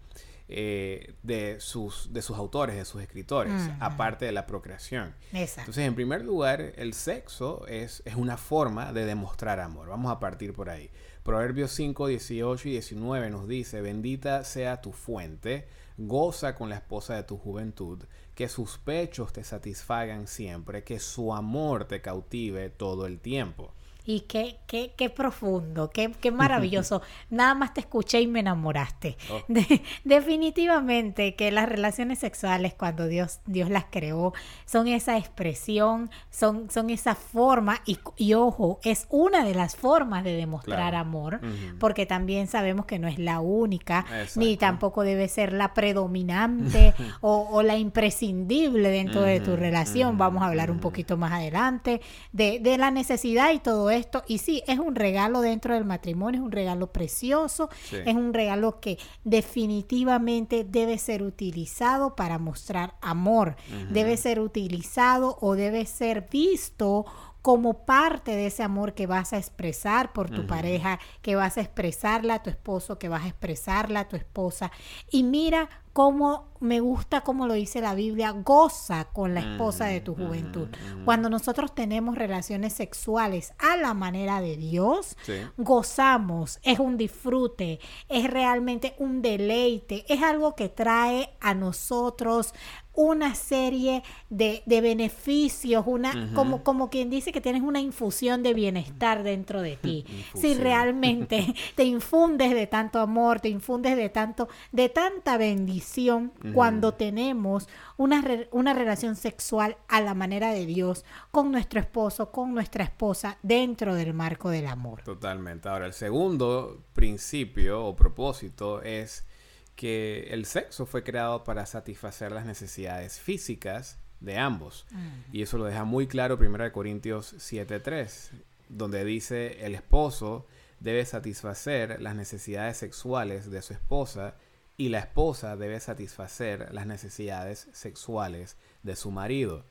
eh, 0.49 1.14
de, 1.23 1.59
sus, 1.61 2.12
de 2.12 2.23
sus 2.23 2.37
autores, 2.37 2.76
de 2.76 2.85
sus 2.85 3.02
escritores, 3.02 3.71
aparte 3.81 4.26
de 4.26 4.33
la 4.33 4.47
procreación. 4.47 5.14
Entonces, 5.33 5.78
en 5.78 5.95
primer 5.95 6.25
lugar, 6.25 6.61
el 6.76 6.93
sexo 6.93 7.66
es, 7.66 8.02
es 8.04 8.14
una 8.14 8.37
forma 8.37 8.93
de 8.93 9.07
demostrar 9.07 9.61
amor. 9.61 9.88
Vamos 9.88 10.12
a 10.12 10.21
partir 10.21 10.52
por 10.52 10.69
ahí. 10.69 10.90
Proverbios 11.25 11.71
5, 11.71 12.09
18 12.09 12.69
y 12.69 12.73
19 12.73 13.31
nos 13.31 13.49
dice, 13.49 13.81
bendita 13.81 14.45
sea 14.45 14.83
tu 14.83 14.93
fuente, 14.93 15.66
goza 15.97 16.54
con 16.54 16.69
la 16.69 16.75
esposa 16.75 17.14
de 17.14 17.23
tu 17.23 17.38
juventud, 17.38 18.04
que 18.35 18.47
sus 18.50 18.76
pechos 18.76 19.33
te 19.33 19.43
satisfagan 19.43 20.26
siempre, 20.26 20.85
que 20.85 21.00
su 21.00 21.33
amor 21.33 21.87
te 21.87 22.02
cautive 22.02 22.69
todo 22.69 23.07
el 23.07 23.21
tiempo. 23.21 23.73
Y 24.07 24.21
qué, 24.21 24.59
qué, 24.67 24.93
qué 24.97 25.09
profundo, 25.11 25.91
qué, 25.91 26.11
qué 26.21 26.31
maravilloso. 26.33 27.01
Nada 27.31 27.55
más 27.55 27.73
te 27.75 27.81
escuché 27.81 28.21
y 28.21 28.27
me 28.27 28.41
enamoraste. 28.41 29.17
Oh. 29.31 29.41
De- 29.49 29.83
definitivamente 30.05 31.35
que 31.37 31.51
las 31.51 31.69
relaciones 31.69 32.19
sexuales 32.19 32.75
cuando 32.75 33.07
Dios, 33.07 33.41
Dios 33.47 33.71
las 33.71 33.87
creó 33.91 34.33
son 34.67 34.89
esa 34.89 35.17
expresión, 35.17 36.11
son, 36.31 36.71
son 36.71 36.91
esa 36.91 37.15
forma 37.15 37.81
y, 37.87 37.99
y 38.17 38.35
ojo, 38.35 38.79
es 38.85 39.07
una 39.11 39.45
de 39.45 39.55
las 39.55 39.77
formas 39.77 40.25
de 40.25 40.35
demostrar 40.37 40.75
Claro. 40.75 40.97
amor, 40.99 41.41
porque 41.79 42.05
también 42.07 42.47
sabemos 42.49 42.85
que 42.87 42.99
no 42.99 43.07
es 43.09 43.19
la 43.19 43.41
única, 43.41 44.05
ni 44.37 44.57
tampoco 44.57 45.03
debe 45.03 45.29
ser 45.29 45.53
la 45.53 45.73
predominante 45.75 46.95
o, 47.21 47.49
o 47.51 47.63
la 47.63 47.77
imprescindible 47.77 48.89
dentro 48.91 49.23
de 49.23 49.41
tu 49.41 49.57
relación. 49.57 50.19
Vamos 50.19 50.43
a 50.43 50.47
hablar 50.47 50.71
un 50.71 50.81
poquito 50.81 51.17
más 51.17 51.33
adelante 51.33 52.01
de, 52.33 52.59
de 52.61 52.77
la 52.79 52.91
necesidad 52.91 53.53
y 53.53 53.59
todo 53.61 53.91
esto. 53.95 54.23
Y 54.27 54.39
sí, 54.39 54.63
es 54.67 54.79
un 54.79 54.95
regalo 54.95 55.41
dentro 55.41 55.75
del 55.75 55.85
matrimonio, 55.85 56.41
es 56.41 56.45
un 56.45 56.53
regalo 56.53 56.93
precioso, 56.93 57.69
Sí. 57.85 57.97
es 58.05 58.15
un 58.15 58.35
regalo 58.35 58.81
que 58.81 58.99
definitivamente 59.25 60.65
debe 60.65 60.99
ser 60.99 61.23
utilizado 61.23 62.15
para 62.15 62.39
mostrar 62.39 62.95
amor, 63.01 63.57
debe 63.91 64.17
ser 64.17 64.41
utilizado 64.41 65.39
o 65.41 65.55
debe 65.55 65.87
ser 65.87 66.29
visto 66.31 67.05
como 67.45 67.85
parte 67.85 68.35
de 68.35 68.47
ese 68.47 68.63
amor 68.63 68.95
que 68.95 69.07
vas 69.07 69.35
a 69.35 69.37
expresar 69.37 70.15
por 70.15 70.31
tu 70.31 70.47
pareja, 70.47 70.99
que 71.21 71.37
vas 71.37 71.59
a 71.59 71.61
expresarla 71.61 72.37
a 72.37 72.43
tu 72.43 72.49
esposo, 72.49 72.99
que 72.99 73.11
vas 73.11 73.25
a 73.25 73.29
expresarla 73.29 74.01
a 74.01 74.09
tu 74.09 74.17
esposa. 74.17 74.73
Y 75.11 75.25
mira 75.25 75.69
cómo 75.93 76.49
me 76.61 76.81
gusta 76.81 77.21
como 77.21 77.47
lo 77.47 77.53
dice 77.53 77.83
la 77.83 77.95
Biblia, 77.95 78.31
goza 78.31 79.09
con 79.13 79.35
la 79.35 79.41
esposa 79.41 79.85
de 79.85 80.01
tu 80.01 80.15
juventud. 80.15 80.69
Cuando 81.05 81.29
nosotros 81.29 81.75
tenemos 81.75 82.17
relaciones 82.17 82.73
sexuales 82.73 83.53
a 83.59 83.77
la 83.77 83.93
manera 83.93 84.41
de 84.41 84.57
Dios, 84.57 85.15
Sí. 85.21 85.35
gozamos, 85.59 86.61
es 86.63 86.79
un 86.79 86.97
disfrute, 86.97 87.79
es 88.09 88.31
realmente 88.31 88.95
un 88.99 89.21
deleite, 89.21 90.07
es 90.09 90.23
algo 90.23 90.55
que 90.57 90.71
trae 90.71 91.37
a 91.43 91.53
nosotros 91.53 92.55
una 92.95 93.35
serie 93.35 94.03
de, 94.31 94.63
de 94.67 94.81
beneficios, 94.81 95.85
una, 95.87 96.31
como, 96.35 96.63
como 96.63 96.91
quien 96.91 97.11
dice 97.11 97.33
que 97.33 97.41
tienes 97.41 97.63
una 97.63 97.81
infusión 97.81 98.43
de 98.43 98.55
bienestar 98.55 99.23
dentro 99.23 99.63
de 99.63 99.77
ti. 99.77 100.05
si 100.35 100.55
realmente 100.55 101.55
te 101.75 101.85
infundes 101.85 102.53
de 102.55 102.67
tanto 102.67 103.01
amor, 103.01 103.41
te 103.41 103.49
infundes 103.49 103.97
de 103.97 104.09
tanto, 104.09 104.49
de 104.73 104.89
tanta 104.89 105.37
bendición 105.37 106.33
cuando 106.55 106.95
tenemos 106.95 107.69
una, 107.97 108.23
re- 108.23 108.49
una 108.53 108.75
relación 108.75 109.17
sexual 109.17 109.77
a 109.89 110.01
la 110.01 110.15
manera 110.15 110.53
de 110.53 110.67
Dios 110.67 111.05
con 111.31 111.51
nuestro 111.51 111.81
esposo, 111.81 112.31
con 112.31 112.55
nuestra 112.55 112.85
esposa, 112.85 113.39
dentro 113.43 113.95
del 113.95 114.15
marco 114.15 114.51
del 114.51 114.67
amor. 114.67 115.03
Totalmente. 115.03 115.69
Ahora, 115.69 115.87
el 115.87 115.93
segundo 115.93 116.83
principio 116.93 117.85
o 117.85 117.97
propósito 117.97 118.83
es 118.83 119.27
que 119.76 120.28
el 120.31 120.47
sexo 120.47 120.87
fue 120.87 121.02
creado 121.02 121.45
para 121.45 121.66
satisfacer 121.66 122.33
las 122.33 122.47
necesidades 122.47 123.19
físicas 123.21 123.99
de 124.21 124.38
ambos. 124.38 124.87
Y 125.33 125.43
eso 125.43 125.59
lo 125.59 125.64
deja 125.64 125.85
muy 125.85 126.07
claro 126.07 126.38
1 126.38 126.73
Corintios 126.73 127.35
7:3, 127.35 128.31
donde 128.69 129.04
dice 129.04 129.64
el 129.64 129.75
esposo 129.75 130.47
debe 130.81 131.04
satisfacer 131.04 132.00
las 132.00 132.14
necesidades 132.14 132.76
sexuales 132.76 133.50
de 133.50 133.62
su 133.62 133.73
esposa 133.73 134.37
y 134.76 134.88
la 134.88 134.99
esposa 134.99 135.57
debe 135.57 135.81
satisfacer 135.81 136.73
las 136.73 136.87
necesidades 136.87 137.69
sexuales 137.73 138.57
de 138.83 138.97
su 138.97 139.11
marido. 139.11 139.64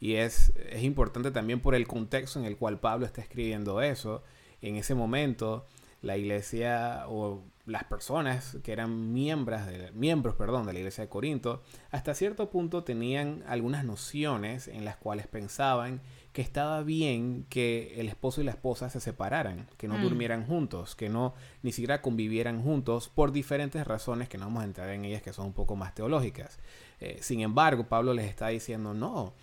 Y 0.00 0.14
es, 0.14 0.52
es 0.70 0.82
importante 0.82 1.30
también 1.30 1.60
por 1.60 1.74
el 1.74 1.86
contexto 1.86 2.38
en 2.38 2.46
el 2.46 2.56
cual 2.56 2.80
Pablo 2.80 3.06
está 3.06 3.20
escribiendo 3.20 3.80
eso. 3.80 4.22
En 4.60 4.76
ese 4.76 4.94
momento, 4.94 5.66
la 6.02 6.16
iglesia 6.16 7.04
o 7.08 7.42
las 7.66 7.84
personas 7.84 8.56
que 8.62 8.72
eran 8.72 9.12
miembros 9.12 9.66
de, 9.66 9.90
miembros 9.92 10.36
perdón, 10.36 10.66
de 10.66 10.72
la 10.72 10.78
iglesia 10.78 11.02
de 11.04 11.10
Corinto, 11.10 11.62
hasta 11.90 12.14
cierto 12.14 12.48
punto 12.48 12.84
tenían 12.84 13.42
algunas 13.48 13.84
nociones 13.84 14.68
en 14.68 14.84
las 14.84 14.96
cuales 14.96 15.26
pensaban 15.26 16.00
que 16.32 16.42
estaba 16.42 16.82
bien 16.82 17.44
que 17.48 17.94
el 17.98 18.08
esposo 18.08 18.40
y 18.40 18.44
la 18.44 18.52
esposa 18.52 18.88
se 18.88 19.00
separaran, 19.00 19.66
que 19.78 19.88
no 19.88 19.98
Mm. 19.98 20.02
durmieran 20.02 20.46
juntos, 20.46 20.94
que 20.94 21.08
no 21.08 21.34
ni 21.62 21.72
siquiera 21.72 22.02
convivieran 22.02 22.62
juntos 22.62 23.08
por 23.08 23.32
diferentes 23.32 23.84
razones 23.86 24.28
que 24.28 24.38
no 24.38 24.44
vamos 24.46 24.62
a 24.62 24.66
entrar 24.66 24.90
en 24.90 25.04
ellas 25.04 25.22
que 25.22 25.32
son 25.32 25.46
un 25.46 25.52
poco 25.52 25.74
más 25.76 25.94
teológicas. 25.94 26.58
Eh, 27.00 27.18
sin 27.20 27.40
embargo, 27.40 27.88
Pablo 27.88 28.14
les 28.14 28.26
está 28.26 28.48
diciendo, 28.48 28.94
no, 28.94 29.34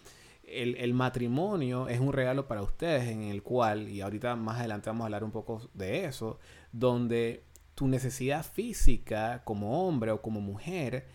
el, 0.46 0.75
el 0.75 0.94
matrimonio 0.94 1.88
es 1.89 2.00
un 2.00 2.13
regalo 2.13 2.48
para 2.48 2.62
ustedes 2.62 3.10
en 3.10 3.24
el 3.24 3.44
cual, 3.44 3.89
y 3.89 4.01
ahorita 4.01 4.36
más 4.36 4.60
adelante 4.60 4.89
vamos 4.89 5.01
a 5.01 5.06
hablar 5.06 5.24
un 5.24 5.32
poco 5.32 5.62
de 5.74 6.06
eso, 6.06 6.39
donde 6.72 7.44
tu 7.75 7.88
necesidad 7.88 8.46
física 8.46 9.42
como 9.44 9.88
hombre 9.88 10.12
o 10.12 10.22
como 10.22 10.42
mujer 10.42 11.08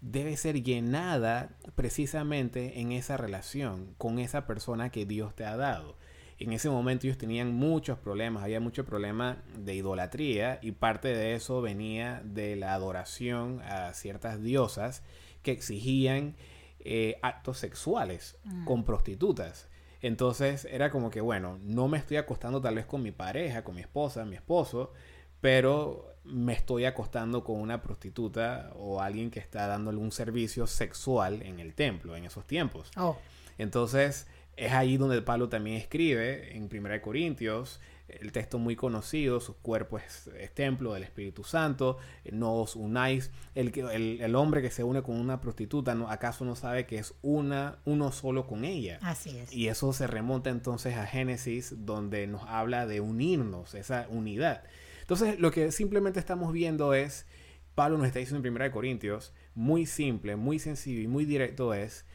debe 0.00 0.36
ser 0.36 0.62
llenada 0.62 1.50
precisamente 1.74 2.80
en 2.80 2.92
esa 2.92 3.16
relación 3.16 3.94
con 3.98 4.18
esa 4.18 4.46
persona 4.46 4.90
que 4.90 5.06
Dios 5.06 5.34
te 5.34 5.44
ha 5.44 5.56
dado. 5.56 5.96
En 6.38 6.54
ese 6.54 6.70
momento 6.70 7.06
ellos 7.06 7.18
tenían 7.18 7.54
muchos 7.54 7.98
problemas, 7.98 8.42
había 8.42 8.60
mucho 8.60 8.86
problema 8.86 9.42
de 9.58 9.74
idolatría 9.74 10.58
y 10.62 10.72
parte 10.72 11.08
de 11.08 11.34
eso 11.34 11.60
venía 11.60 12.22
de 12.24 12.56
la 12.56 12.72
adoración 12.72 13.60
a 13.60 13.92
ciertas 13.92 14.42
diosas 14.42 15.02
que 15.42 15.52
exigían 15.52 16.34
eh, 16.80 17.18
actos 17.20 17.58
sexuales 17.58 18.38
con 18.64 18.84
prostitutas. 18.84 19.68
Entonces 20.00 20.66
era 20.70 20.90
como 20.90 21.10
que, 21.10 21.20
bueno, 21.20 21.58
no 21.62 21.88
me 21.88 21.98
estoy 21.98 22.16
acostando 22.16 22.62
tal 22.62 22.76
vez 22.76 22.86
con 22.86 23.02
mi 23.02 23.12
pareja, 23.12 23.62
con 23.62 23.74
mi 23.74 23.82
esposa, 23.82 24.24
mi 24.24 24.36
esposo, 24.36 24.94
pero 25.40 26.06
me 26.24 26.52
estoy 26.52 26.84
acostando 26.84 27.42
con 27.44 27.60
una 27.60 27.82
prostituta 27.82 28.70
o 28.76 29.00
alguien 29.00 29.30
que 29.30 29.40
está 29.40 29.66
dándole 29.66 29.98
un 29.98 30.12
servicio 30.12 30.66
sexual 30.66 31.42
en 31.42 31.60
el 31.60 31.74
templo 31.74 32.16
en 32.16 32.24
esos 32.24 32.46
tiempos. 32.46 32.90
Oh, 32.96 33.16
Entonces, 33.58 34.26
es 34.56 34.72
ahí 34.72 34.96
donde 34.96 35.22
Pablo 35.22 35.48
también 35.48 35.76
escribe 35.76 36.56
en 36.56 36.68
1 36.72 37.00
Corintios, 37.02 37.80
el 38.08 38.32
texto 38.32 38.58
muy 38.58 38.74
conocido, 38.74 39.40
su 39.40 39.56
cuerpo 39.56 39.98
es, 39.98 40.28
es 40.38 40.52
templo 40.52 40.94
del 40.94 41.04
Espíritu 41.04 41.44
Santo, 41.44 41.98
no 42.32 42.54
os 42.54 42.74
unáis, 42.74 43.30
el, 43.54 43.72
el, 43.90 44.20
el 44.20 44.34
hombre 44.34 44.62
que 44.62 44.70
se 44.70 44.82
une 44.82 45.02
con 45.02 45.16
una 45.16 45.40
prostituta, 45.40 45.94
¿no, 45.94 46.10
¿acaso 46.10 46.44
no 46.44 46.56
sabe 46.56 46.86
que 46.86 46.98
es 46.98 47.14
una, 47.22 47.78
uno 47.84 48.10
solo 48.10 48.46
con 48.46 48.64
ella? 48.64 48.98
así 49.02 49.38
es. 49.38 49.52
Y 49.52 49.68
eso 49.68 49.92
se 49.92 50.06
remonta 50.08 50.50
entonces 50.50 50.96
a 50.96 51.06
Génesis, 51.06 51.86
donde 51.86 52.26
nos 52.26 52.42
habla 52.48 52.86
de 52.86 53.00
unirnos, 53.00 53.74
esa 53.74 54.06
unidad. 54.10 54.64
Entonces, 55.10 55.40
lo 55.40 55.50
que 55.50 55.72
simplemente 55.72 56.20
estamos 56.20 56.52
viendo 56.52 56.94
es, 56.94 57.26
Pablo 57.74 57.98
nos 57.98 58.06
está 58.06 58.20
diciendo 58.20 58.46
en 58.46 58.54
1 58.54 58.70
Corintios, 58.70 59.34
muy 59.56 59.84
simple, 59.84 60.36
muy 60.36 60.60
sencillo 60.60 61.00
y 61.00 61.08
muy 61.08 61.24
directo 61.24 61.74
es, 61.74 62.06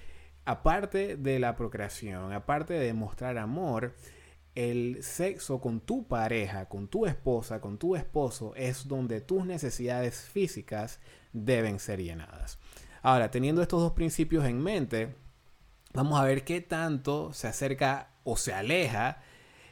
aparte 0.46 1.18
de 1.18 1.40
la 1.40 1.58
procreación, 1.58 2.32
aparte 2.32 2.74
de 2.74 2.86
demostrar 2.86 3.38
amor, 3.38 3.98
el 4.56 5.04
sexo 5.04 5.60
con 5.60 5.82
tu 5.82 6.08
pareja, 6.08 6.70
con 6.70 6.88
tu 6.88 7.06
esposa, 7.06 7.60
con 7.60 7.78
tu 7.78 7.98
esposo, 7.98 8.54
es 8.56 8.88
donde 8.88 9.20
tus 9.20 9.46
necesidades 9.46 10.30
físicas 10.30 11.02
deben 11.34 11.80
ser 11.80 12.02
llenadas. 12.02 12.60
Ahora, 13.02 13.30
teniendo 13.30 13.62
estos 13.62 13.82
dos 13.82 13.92
principios 13.92 14.46
en 14.46 14.64
mente, 14.64 15.16
vamos 15.94 16.18
a 16.18 16.24
ver 16.24 16.46
qué 16.46 16.62
tanto 16.62 17.34
se 17.34 17.50
acerca 17.50 18.14
o 18.24 18.38
se 18.38 18.54
aleja 18.54 19.22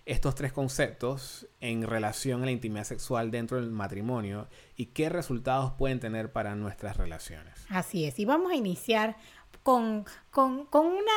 estos 0.05 0.35
tres 0.35 0.51
conceptos 0.51 1.47
en 1.61 1.83
relación 1.83 2.43
a 2.43 2.45
la 2.45 2.51
intimidad 2.51 2.83
sexual 2.83 3.31
dentro 3.31 3.57
del 3.57 3.71
matrimonio 3.71 4.47
y 4.75 4.87
qué 4.87 5.09
resultados 5.09 5.73
pueden 5.77 5.99
tener 5.99 6.31
para 6.31 6.55
nuestras 6.55 6.97
relaciones. 6.97 7.53
Así 7.69 8.05
es. 8.05 8.19
Y 8.19 8.25
vamos 8.25 8.51
a 8.51 8.55
iniciar 8.55 9.15
con, 9.63 10.05
con, 10.29 10.65
con 10.65 10.87
una 10.87 11.11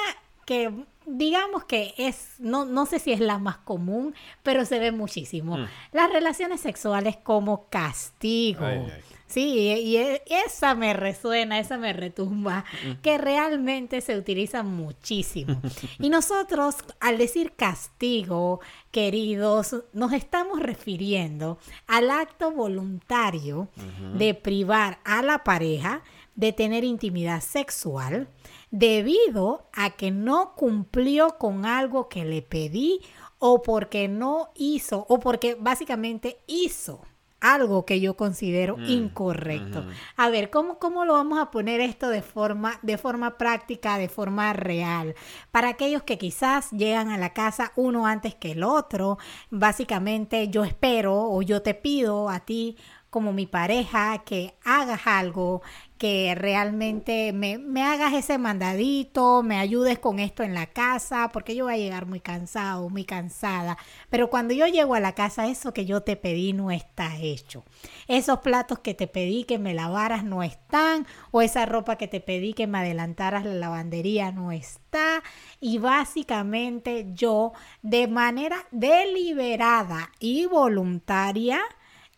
que 0.44 0.72
digamos 1.06 1.64
que 1.64 1.94
es, 1.98 2.34
no, 2.38 2.64
no 2.64 2.86
sé 2.86 3.00
si 3.00 3.12
es 3.12 3.20
la 3.20 3.38
más 3.38 3.58
común, 3.58 4.14
pero 4.42 4.64
se 4.64 4.78
ve 4.78 4.92
muchísimo. 4.92 5.58
Mm. 5.58 5.66
Las 5.92 6.12
relaciones 6.12 6.60
sexuales 6.60 7.16
como 7.16 7.68
castigo. 7.68 8.64
Ay, 8.64 8.86
ay. 8.94 9.02
Sí, 9.26 9.72
y 9.82 9.96
e- 9.96 10.22
esa 10.46 10.74
me 10.74 10.92
resuena, 10.94 11.58
esa 11.58 11.76
me 11.78 11.92
retumba, 11.92 12.64
que 13.02 13.18
realmente 13.18 14.00
se 14.00 14.16
utiliza 14.16 14.62
muchísimo. 14.62 15.60
Y 15.98 16.08
nosotros, 16.10 16.76
al 17.00 17.18
decir 17.18 17.52
castigo, 17.56 18.60
queridos, 18.90 19.76
nos 19.92 20.12
estamos 20.12 20.60
refiriendo 20.60 21.58
al 21.86 22.10
acto 22.10 22.50
voluntario 22.52 23.68
de 24.14 24.34
privar 24.34 24.98
a 25.04 25.22
la 25.22 25.42
pareja 25.42 26.02
de 26.34 26.52
tener 26.52 26.84
intimidad 26.84 27.40
sexual 27.40 28.28
debido 28.70 29.68
a 29.72 29.90
que 29.96 30.10
no 30.10 30.54
cumplió 30.54 31.38
con 31.38 31.64
algo 31.64 32.08
que 32.08 32.24
le 32.24 32.42
pedí 32.42 33.00
o 33.38 33.62
porque 33.62 34.08
no 34.08 34.50
hizo 34.54 35.06
o 35.08 35.18
porque 35.18 35.56
básicamente 35.58 36.38
hizo 36.46 37.00
algo 37.40 37.84
que 37.84 38.00
yo 38.00 38.16
considero 38.16 38.76
mm, 38.76 38.84
incorrecto. 38.86 39.84
A 40.16 40.30
ver, 40.30 40.50
¿cómo, 40.50 40.78
¿cómo 40.78 41.04
lo 41.04 41.14
vamos 41.14 41.38
a 41.38 41.50
poner 41.50 41.80
esto 41.80 42.08
de 42.08 42.22
forma, 42.22 42.78
de 42.82 42.98
forma 42.98 43.38
práctica, 43.38 43.98
de 43.98 44.08
forma 44.08 44.52
real? 44.52 45.14
Para 45.50 45.68
aquellos 45.68 46.02
que 46.02 46.18
quizás 46.18 46.70
llegan 46.70 47.10
a 47.10 47.18
la 47.18 47.32
casa 47.32 47.72
uno 47.76 48.06
antes 48.06 48.34
que 48.34 48.52
el 48.52 48.62
otro, 48.62 49.18
básicamente 49.50 50.48
yo 50.48 50.64
espero 50.64 51.14
o 51.14 51.42
yo 51.42 51.62
te 51.62 51.74
pido 51.74 52.28
a 52.28 52.40
ti 52.40 52.76
como 53.10 53.32
mi 53.32 53.46
pareja 53.46 54.18
que 54.24 54.54
hagas 54.62 55.06
algo, 55.06 55.62
que 55.98 56.34
realmente 56.34 57.32
me, 57.32 57.58
me, 57.58 57.82
hagas 57.82 58.12
ese 58.12 58.38
mandadito, 58.38 59.42
me 59.42 59.58
ayudes 59.58 59.98
con 59.98 60.18
esto 60.18 60.42
en 60.42 60.54
la 60.54 60.66
casa, 60.66 61.30
porque 61.32 61.54
yo 61.54 61.64
voy 61.64 61.74
a 61.74 61.78
llegar 61.78 62.06
muy 62.06 62.20
cansado, 62.20 62.88
muy 62.90 63.04
cansada. 63.04 63.78
Pero 64.10 64.28
cuando 64.28 64.52
yo 64.52 64.66
llego 64.66 64.94
a 64.94 65.00
la 65.00 65.14
casa, 65.14 65.46
eso 65.46 65.72
que 65.72 65.86
yo 65.86 66.02
te 66.02 66.16
pedí 66.16 66.52
no 66.52 66.70
está 66.70 67.16
hecho. 67.16 67.64
Esos 68.08 68.40
platos 68.40 68.80
que 68.80 68.94
te 68.94 69.06
pedí 69.06 69.44
que 69.44 69.58
me 69.58 69.74
lavaras 69.74 70.24
no 70.24 70.42
están, 70.42 71.06
o 71.30 71.40
esa 71.40 71.64
ropa 71.64 71.96
que 71.96 72.08
te 72.08 72.20
pedí 72.20 72.52
que 72.52 72.66
me 72.66 72.78
adelantaras 72.78 73.44
la 73.44 73.54
lavandería 73.54 74.32
no 74.32 74.52
está. 74.52 75.22
Y 75.60 75.78
básicamente 75.78 77.06
yo, 77.14 77.52
de 77.82 78.06
manera 78.06 78.66
deliberada 78.70 80.10
y 80.20 80.46
voluntaria, 80.46 81.60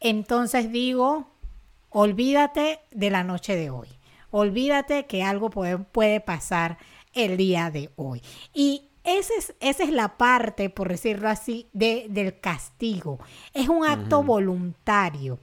entonces 0.01 0.71
digo, 0.71 1.38
olvídate 2.01 2.79
de 2.93 3.11
la 3.11 3.25
noche 3.25 3.57
de 3.57 3.71
hoy. 3.71 3.89
Olvídate 4.31 5.07
que 5.07 5.25
algo 5.25 5.51
puede, 5.51 5.79
puede 5.79 6.21
pasar 6.21 6.79
el 7.13 7.37
día 7.37 7.73
de 7.73 7.91
hoy. 7.97 8.23
Y 8.55 8.91
esa 9.03 9.33
es, 9.37 9.55
esa 9.59 9.83
es 9.83 9.91
la 9.91 10.17
parte, 10.17 10.71
por 10.71 10.89
decirlo 10.89 11.29
así, 11.29 11.69
de, 11.73 12.07
del 12.09 12.39
castigo. 12.39 13.19
Es 13.53 13.69
un 13.69 13.85
acto 13.85 14.23
voluntario 14.23 15.41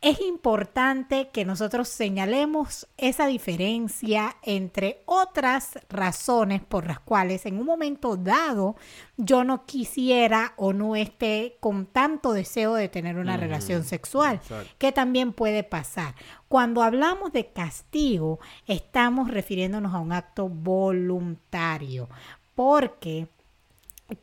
es 0.00 0.20
importante 0.20 1.28
que 1.32 1.44
nosotros 1.44 1.88
señalemos 1.88 2.86
esa 2.96 3.26
diferencia 3.26 4.36
entre 4.42 5.02
otras 5.06 5.78
razones 5.88 6.62
por 6.62 6.86
las 6.86 7.00
cuales 7.00 7.46
en 7.46 7.58
un 7.58 7.66
momento 7.66 8.16
dado 8.16 8.76
yo 9.16 9.42
no 9.42 9.66
quisiera 9.66 10.52
o 10.56 10.72
no 10.72 10.94
esté 10.94 11.56
con 11.58 11.86
tanto 11.86 12.32
deseo 12.32 12.74
de 12.74 12.88
tener 12.88 13.16
una 13.16 13.36
relación 13.36 13.82
sexual, 13.82 14.40
que 14.78 14.92
también 14.92 15.32
puede 15.32 15.64
pasar. 15.64 16.14
Cuando 16.46 16.82
hablamos 16.82 17.32
de 17.32 17.48
castigo, 17.48 18.38
estamos 18.68 19.28
refiriéndonos 19.28 19.92
a 19.94 19.98
un 19.98 20.12
acto 20.12 20.48
voluntario, 20.48 22.08
porque 22.54 23.26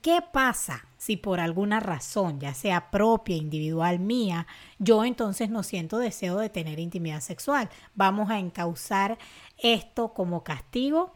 ¿qué 0.01 0.23
pasa? 0.31 0.85
Si 1.05 1.17
por 1.17 1.39
alguna 1.39 1.79
razón, 1.79 2.39
ya 2.39 2.55
sea 2.55 2.89
propia, 2.89 3.35
individual 3.35 3.99
mía, 3.99 4.47
yo 4.79 5.05
entonces 5.05 5.51
no 5.51 5.61
siento 5.61 5.99
deseo 5.99 6.39
de 6.39 6.49
tener 6.49 6.79
intimidad 6.79 7.21
sexual. 7.21 7.69
Vamos 7.93 8.31
a 8.31 8.39
encauzar 8.39 9.19
esto 9.59 10.15
como 10.15 10.43
castigo. 10.43 11.13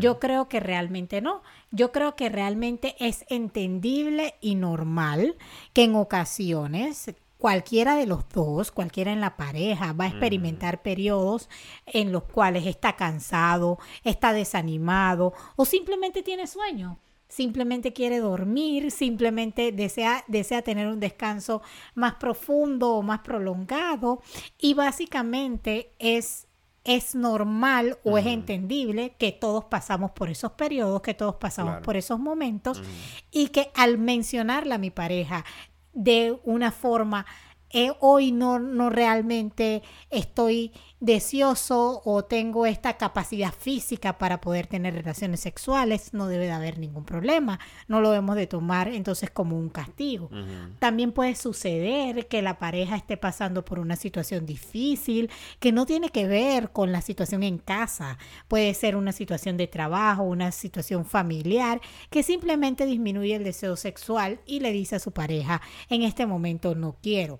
Yo 0.00 0.18
creo 0.18 0.48
que 0.48 0.58
realmente 0.58 1.20
no. 1.20 1.42
Yo 1.70 1.92
creo 1.92 2.16
que 2.16 2.30
realmente 2.30 2.96
es 2.98 3.26
entendible 3.28 4.34
y 4.40 4.56
normal 4.56 5.36
que 5.72 5.84
en 5.84 5.94
ocasiones 5.94 7.14
cualquiera 7.36 7.94
de 7.94 8.06
los 8.06 8.28
dos, 8.30 8.72
cualquiera 8.72 9.12
en 9.12 9.20
la 9.20 9.36
pareja, 9.36 9.92
va 9.92 10.06
a 10.06 10.08
experimentar 10.08 10.82
periodos 10.82 11.48
en 11.86 12.10
los 12.10 12.24
cuales 12.24 12.66
está 12.66 12.96
cansado, 12.96 13.78
está 14.02 14.32
desanimado 14.32 15.32
o 15.54 15.64
simplemente 15.64 16.24
tiene 16.24 16.48
sueño 16.48 16.98
simplemente 17.28 17.92
quiere 17.92 18.18
dormir, 18.18 18.90
simplemente 18.90 19.72
desea, 19.72 20.24
desea 20.28 20.62
tener 20.62 20.88
un 20.88 21.00
descanso 21.00 21.62
más 21.94 22.14
profundo 22.14 22.94
o 22.94 23.02
más 23.02 23.20
prolongado 23.20 24.22
y 24.58 24.74
básicamente 24.74 25.92
es 25.98 26.48
es 26.84 27.14
normal 27.14 27.98
o 28.02 28.16
es 28.16 28.24
entendible 28.24 29.14
que 29.18 29.30
todos 29.30 29.66
pasamos 29.66 30.12
por 30.12 30.30
esos 30.30 30.52
periodos, 30.52 31.02
que 31.02 31.12
todos 31.12 31.34
pasamos 31.34 31.82
por 31.82 31.98
esos 31.98 32.18
momentos 32.18 32.80
y 33.30 33.48
que 33.48 33.70
al 33.74 33.98
mencionarla 33.98 34.76
a 34.76 34.78
mi 34.78 34.90
pareja 34.90 35.44
de 35.92 36.40
una 36.44 36.72
forma, 36.72 37.26
eh, 37.70 37.92
hoy 38.00 38.32
no, 38.32 38.58
no 38.58 38.88
realmente 38.88 39.82
estoy 40.08 40.72
deseoso 41.00 42.02
o 42.04 42.24
tengo 42.24 42.66
esta 42.66 42.96
capacidad 42.96 43.52
física 43.52 44.18
para 44.18 44.40
poder 44.40 44.66
tener 44.66 44.94
relaciones 44.94 45.40
sexuales, 45.40 46.12
no 46.12 46.26
debe 46.26 46.46
de 46.46 46.52
haber 46.52 46.78
ningún 46.78 47.04
problema. 47.04 47.60
No 47.86 48.00
lo 48.00 48.10
debemos 48.10 48.36
de 48.36 48.46
tomar 48.46 48.88
entonces 48.88 49.30
como 49.30 49.56
un 49.56 49.68
castigo. 49.68 50.30
También 50.78 51.12
puede 51.12 51.34
suceder 51.34 52.26
que 52.26 52.42
la 52.42 52.58
pareja 52.58 52.96
esté 52.96 53.16
pasando 53.16 53.64
por 53.64 53.78
una 53.78 53.96
situación 53.96 54.46
difícil 54.46 55.30
que 55.60 55.72
no 55.72 55.86
tiene 55.86 56.10
que 56.10 56.26
ver 56.26 56.70
con 56.70 56.90
la 56.90 57.00
situación 57.00 57.42
en 57.42 57.58
casa. 57.58 58.18
Puede 58.48 58.74
ser 58.74 58.96
una 58.96 59.12
situación 59.12 59.56
de 59.56 59.66
trabajo, 59.66 60.22
una 60.24 60.50
situación 60.52 61.04
familiar 61.04 61.80
que 62.10 62.22
simplemente 62.22 62.86
disminuye 62.86 63.36
el 63.36 63.44
deseo 63.44 63.76
sexual 63.76 64.40
y 64.46 64.60
le 64.60 64.72
dice 64.72 64.96
a 64.96 65.00
su 65.00 65.12
pareja, 65.12 65.60
en 65.88 66.02
este 66.02 66.26
momento 66.26 66.74
no 66.74 66.96
quiero. 67.02 67.38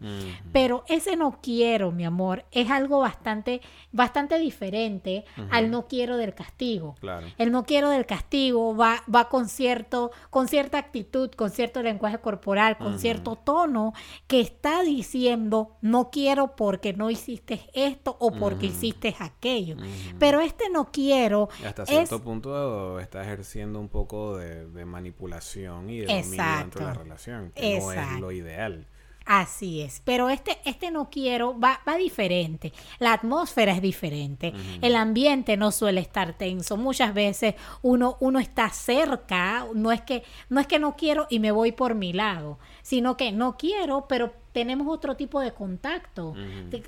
Pero 0.52 0.84
ese 0.88 1.16
no 1.16 1.40
quiero, 1.42 1.90
mi 1.90 2.04
amor, 2.04 2.44
es 2.52 2.70
algo 2.70 3.00
bastante 3.00 3.47
bastante, 3.92 4.38
diferente 4.38 5.24
al 5.50 5.70
no 5.70 5.86
quiero 5.86 6.16
del 6.16 6.34
castigo. 6.34 6.96
El 7.38 7.52
no 7.52 7.64
quiero 7.64 7.90
del 7.90 8.06
castigo 8.06 8.76
va, 8.76 9.02
va 9.12 9.28
con, 9.28 9.48
cierto, 9.48 10.10
con 10.30 10.48
cierta 10.48 10.78
actitud, 10.78 11.30
con 11.30 11.50
cierto 11.50 11.82
lenguaje 11.82 12.18
corporal, 12.18 12.78
con 12.78 12.98
cierto 12.98 13.36
tono 13.36 13.92
que 14.26 14.40
está 14.40 14.82
diciendo 14.82 15.76
no 15.80 16.10
quiero 16.10 16.56
porque 16.56 16.92
no 16.92 17.10
hiciste 17.10 17.60
esto 17.72 18.16
o 18.20 18.32
porque 18.32 18.66
hiciste 18.66 19.14
aquello. 19.18 19.76
Pero 20.18 20.40
este 20.40 20.70
no 20.70 20.90
quiero. 20.90 21.48
Hasta 21.64 21.86
cierto 21.86 22.22
punto 22.22 22.98
está 23.00 23.22
ejerciendo 23.22 23.80
un 23.80 23.88
poco 23.88 24.36
de, 24.36 24.84
manipulación 24.84 25.90
y 25.90 26.00
de 26.00 26.06
dominio 26.06 26.44
dentro 26.58 26.80
de 26.80 26.86
la 26.86 26.94
relación, 26.94 27.52
que 27.54 27.78
no 27.78 27.92
es 27.92 28.20
lo 28.20 28.32
ideal. 28.32 28.86
Así 29.30 29.82
es, 29.82 30.00
pero 30.06 30.30
este, 30.30 30.56
este 30.64 30.90
no 30.90 31.10
quiero 31.10 31.60
va, 31.60 31.82
va 31.86 31.98
diferente. 31.98 32.72
La 32.98 33.12
atmósfera 33.12 33.72
es 33.72 33.82
diferente. 33.82 34.54
El 34.80 34.96
ambiente 34.96 35.58
no 35.58 35.70
suele 35.70 36.00
estar 36.00 36.32
tenso. 36.32 36.78
Muchas 36.78 37.12
veces 37.12 37.54
uno, 37.82 38.16
uno 38.20 38.38
está 38.38 38.70
cerca, 38.70 39.66
no 39.74 39.92
es 39.92 40.00
que, 40.00 40.22
no 40.48 40.60
es 40.60 40.66
que 40.66 40.78
no 40.78 40.96
quiero 40.96 41.26
y 41.28 41.40
me 41.40 41.52
voy 41.52 41.72
por 41.72 41.94
mi 41.94 42.14
lado, 42.14 42.58
sino 42.88 43.18
que 43.18 43.32
no 43.32 43.58
quiero, 43.58 44.06
pero 44.08 44.32
tenemos 44.52 44.88
otro 44.88 45.14
tipo 45.14 45.40
de 45.40 45.52
contacto. 45.52 46.34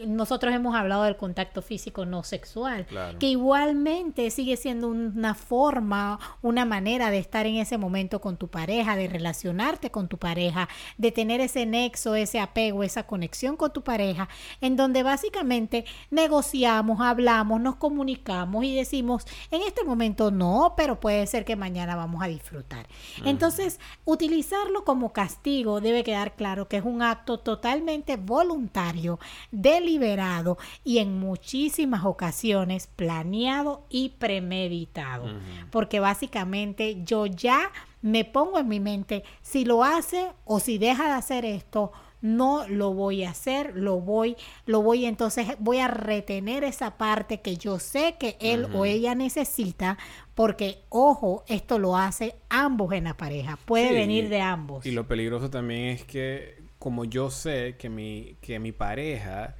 Nosotros 0.06 0.52
hemos 0.54 0.74
hablado 0.74 1.04
del 1.04 1.16
contacto 1.16 1.62
físico 1.62 2.06
no 2.06 2.24
sexual, 2.24 2.86
que 3.18 3.26
igualmente 3.26 4.30
sigue 4.30 4.56
siendo 4.56 4.88
una 4.88 5.34
forma, 5.34 6.18
una 6.42 6.64
manera 6.64 7.10
de 7.10 7.18
estar 7.18 7.46
en 7.46 7.56
ese 7.56 7.78
momento 7.78 8.20
con 8.20 8.38
tu 8.38 8.48
pareja, 8.48 8.96
de 8.96 9.08
relacionarte 9.08 9.90
con 9.90 10.08
tu 10.08 10.18
pareja, 10.18 10.68
de 10.96 11.12
tener 11.12 11.40
ese 11.40 11.66
nexo, 11.66 12.14
ese 12.14 12.40
apego, 12.40 12.82
esa 12.82 13.06
conexión 13.06 13.56
con 13.56 13.72
tu 13.72 13.82
pareja, 13.82 14.28
en 14.60 14.76
donde 14.76 15.02
básicamente 15.02 15.84
negociamos, 16.10 17.00
hablamos, 17.00 17.60
nos 17.60 17.76
comunicamos 17.76 18.64
y 18.64 18.74
decimos, 18.74 19.26
en 19.50 19.62
este 19.62 19.84
momento 19.84 20.30
no, 20.30 20.74
pero 20.76 20.98
puede 20.98 21.26
ser 21.26 21.44
que 21.44 21.56
mañana 21.56 21.94
vamos 21.94 22.22
a 22.22 22.26
disfrutar. 22.26 22.88
Entonces, 23.24 23.78
utilizarlo 24.04 24.84
como 24.84 25.12
castigo 25.12 25.80
debe 25.90 26.04
quedar 26.04 26.34
claro 26.34 26.68
que 26.68 26.78
es 26.78 26.84
un 26.84 27.02
acto 27.02 27.38
total 27.38 27.60
totalmente 27.60 28.16
voluntario, 28.16 29.20
deliberado 29.50 30.58
y 30.82 30.98
en 30.98 31.20
muchísimas 31.20 32.04
ocasiones 32.04 32.86
planeado 32.86 33.84
y 33.90 34.10
premeditado. 34.18 35.26
Porque 35.70 36.00
básicamente 36.00 37.02
yo 37.04 37.26
ya 37.26 37.70
me 38.02 38.24
pongo 38.24 38.58
en 38.58 38.68
mi 38.68 38.80
mente 38.80 39.24
si 39.42 39.64
lo 39.64 39.84
hace 39.84 40.32
o 40.44 40.58
si 40.58 40.78
deja 40.78 41.04
de 41.04 41.12
hacer 41.12 41.44
esto, 41.44 41.92
no 42.22 42.66
lo 42.68 42.92
voy 42.92 43.24
a 43.24 43.30
hacer, 43.30 43.76
lo 43.76 44.00
voy, 44.00 44.36
lo 44.66 44.82
voy, 44.82 45.06
entonces 45.06 45.48
voy 45.58 45.78
a 45.78 45.88
retener 45.88 46.64
esa 46.64 46.96
parte 46.96 47.40
que 47.40 47.56
yo 47.56 47.78
sé 47.78 48.16
que 48.18 48.36
él 48.40 48.66
o 48.74 48.84
ella 48.84 49.14
necesita, 49.14 49.98
porque, 50.34 50.82
ojo, 50.88 51.44
esto 51.48 51.78
lo 51.78 51.96
hace 51.96 52.34
ambos 52.48 52.92
en 52.92 53.04
la 53.04 53.16
pareja, 53.16 53.58
puede 53.64 53.92
venir 53.92 54.28
de 54.28 54.40
ambos. 54.40 54.86
Y 54.86 54.92
lo 54.92 55.06
peligroso 55.06 55.50
también 55.50 55.88
es 55.88 56.04
que 56.04 56.60
como 56.78 57.04
yo 57.04 57.30
sé 57.30 57.76
que 57.78 57.88
mi, 57.90 58.36
que 58.40 58.58
mi 58.58 58.72
pareja 58.72 59.54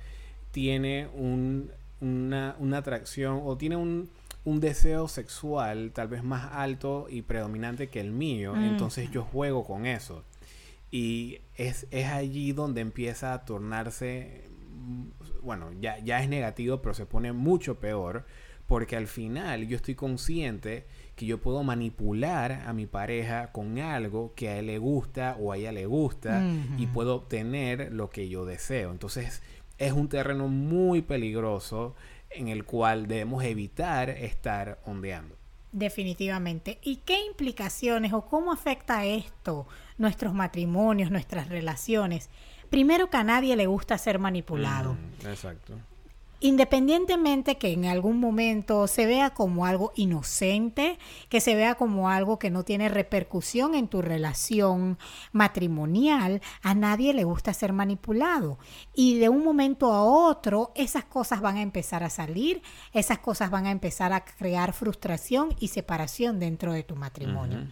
tiene 0.53 1.07
un, 1.14 1.70
una, 2.01 2.57
atracción 2.77 3.42
o 3.44 3.57
tiene 3.57 3.77
un, 3.77 4.09
deseo 4.44 5.07
sexual 5.07 5.92
tal 5.94 6.09
vez 6.09 6.25
más 6.25 6.51
alto 6.53 7.07
y 7.09 7.23
predominante 7.23 7.88
que 7.88 8.01
el 8.01 8.11
mío, 8.11 8.55
mm. 8.55 8.64
entonces 8.64 9.11
yo 9.11 9.23
juego 9.23 9.64
con 9.64 9.87
eso. 9.87 10.25
Y 10.90 11.40
es, 11.55 11.87
allí 11.92 12.53
donde 12.53 12.81
empieza 12.81 13.33
a 13.33 13.44
tornarse, 13.44 14.48
mm, 14.70 15.05
bueno, 15.42 15.70
ya, 15.81 15.98
ya 15.98 16.22
es 16.22 16.29
negativo, 16.29 16.83
pero 16.83 16.94
se 16.94 17.07
pone 17.07 17.33
mucho 17.33 17.79
peor 17.79 18.24
porque 18.70 18.94
al 18.94 19.09
final 19.09 19.66
yo 19.66 19.74
estoy 19.74 19.96
consciente 19.96 20.87
que 21.16 21.26
yo 21.26 21.40
puedo 21.40 21.64
manipular 21.64 22.53
a 22.53 22.72
mi 22.72 22.87
pareja 22.87 23.50
con 23.50 23.81
algo 23.81 24.33
que 24.37 24.48
a 24.48 24.59
él 24.61 24.66
le 24.66 24.79
gusta 24.79 25.37
o 25.40 25.50
a 25.50 25.57
ella 25.57 25.72
le 25.72 25.87
gusta 25.87 26.40
y 26.79 26.87
puedo 26.87 27.16
obtener 27.16 27.92
lo 27.92 28.11
que 28.11 28.29
yo 28.29 28.44
deseo. 28.44 28.92
Entonces 28.92 29.42
es 29.76 29.92
un 29.92 30.09
terreno 30.09 30.46
muy 30.46 31.03
peligroso 31.03 31.96
en 32.31 32.46
el 32.46 32.64
cual 32.64 33.09
debemos 33.09 33.42
evitar 33.42 34.09
estar 34.09 34.79
ondeando. 34.85 35.39
Definitivamente. 35.72 36.78
¿Y 36.83 36.96
qué 36.96 37.24
implicaciones 37.24 38.12
o 38.12 38.26
cómo 38.26 38.52
afecta 38.52 39.04
esto 39.04 39.66
nuestros 39.98 40.35
matrimonios, 40.35 41.11
nuestras 41.11 41.48
relaciones? 41.48 42.30
Primero 42.70 43.11
que 43.11 43.16
a 43.16 43.24
nadie 43.24 43.56
le 43.56 43.66
gusta 43.66 43.98
ser 43.98 44.18
manipulado. 44.18 44.96
exacto 45.24 45.74
independientemente 46.40 47.59
que 47.59 47.72
en 47.72 47.85
algún 47.85 48.18
momento 48.18 48.87
se 48.87 49.07
vea 49.07 49.31
como 49.31 49.66
algo 49.66 49.92
inocente, 49.94 50.98
que 51.29 51.40
se 51.40 51.55
vea 51.55 51.74
como 51.74 52.09
algo 52.09 52.38
que 52.38 52.50
no 52.50 52.64
tiene 52.64 52.88
repercusión 52.88 53.74
en 53.74 53.88
tu 53.88 54.03
relación 54.03 54.98
matrimonial, 55.33 56.40
a 56.62 56.74
nadie 56.74 57.12
le 57.12 57.24
gusta 57.24 57.55
ser 57.55 57.72
manipulado. 57.72 58.59
Y 58.94 59.18
de 59.18 59.29
un 59.29 59.44
momento 59.44 59.92
a 59.92 60.03
otro, 60.03 60.72
esas 60.74 61.05
cosas 61.05 61.40
van 61.40 61.57
a 61.57 61.62
empezar 61.62 62.03
a 62.03 62.11
salir, 62.11 62.62
esas 62.92 63.18
cosas 63.18 63.50
van 63.50 63.66
a 63.66 63.70
empezar 63.70 64.12
a 64.12 64.24
crear 64.24 64.72
frustración 64.72 65.55
y 65.61 65.68
separación 65.68 66.40
dentro 66.40 66.72
de 66.72 66.83
tu 66.83 66.96
matrimonio. 66.96 67.66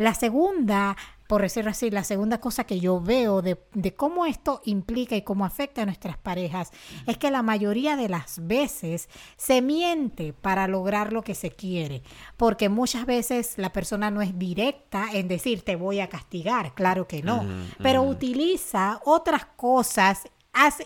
La 0.00 0.14
segunda 0.14 0.96
por 1.30 1.42
decirlo 1.42 1.70
así, 1.70 1.92
la 1.92 2.02
segunda 2.02 2.40
cosa 2.40 2.64
que 2.64 2.80
yo 2.80 3.00
veo 3.00 3.40
de, 3.40 3.56
cómo 3.94 4.26
esto 4.26 4.62
implica 4.64 5.14
y 5.14 5.22
cómo 5.22 5.44
afecta 5.44 5.82
a 5.82 5.84
nuestras 5.84 6.18
parejas 6.18 6.72
es 7.06 7.18
que 7.18 7.30
la 7.30 7.44
mayoría 7.44 7.94
de 7.94 8.08
las 8.08 8.44
veces 8.48 9.08
se 9.36 9.62
miente 9.62 10.32
para 10.32 10.66
lograr 10.66 11.12
lo 11.12 11.22
que 11.22 11.36
se 11.36 11.52
quiere, 11.52 12.02
porque 12.36 12.68
muchas 12.68 13.06
veces 13.06 13.54
la 13.58 13.72
persona 13.72 14.10
no 14.10 14.22
es 14.22 14.36
directa 14.40 15.06
en 15.12 15.28
decir 15.28 15.62
te 15.62 15.76
voy 15.76 16.00
a 16.00 16.08
castigar, 16.08 16.74
claro 16.74 17.06
que 17.06 17.22
no, 17.22 17.46
pero 17.80 18.02
utiliza 18.02 19.00
otras 19.04 19.44
cosas 19.44 20.24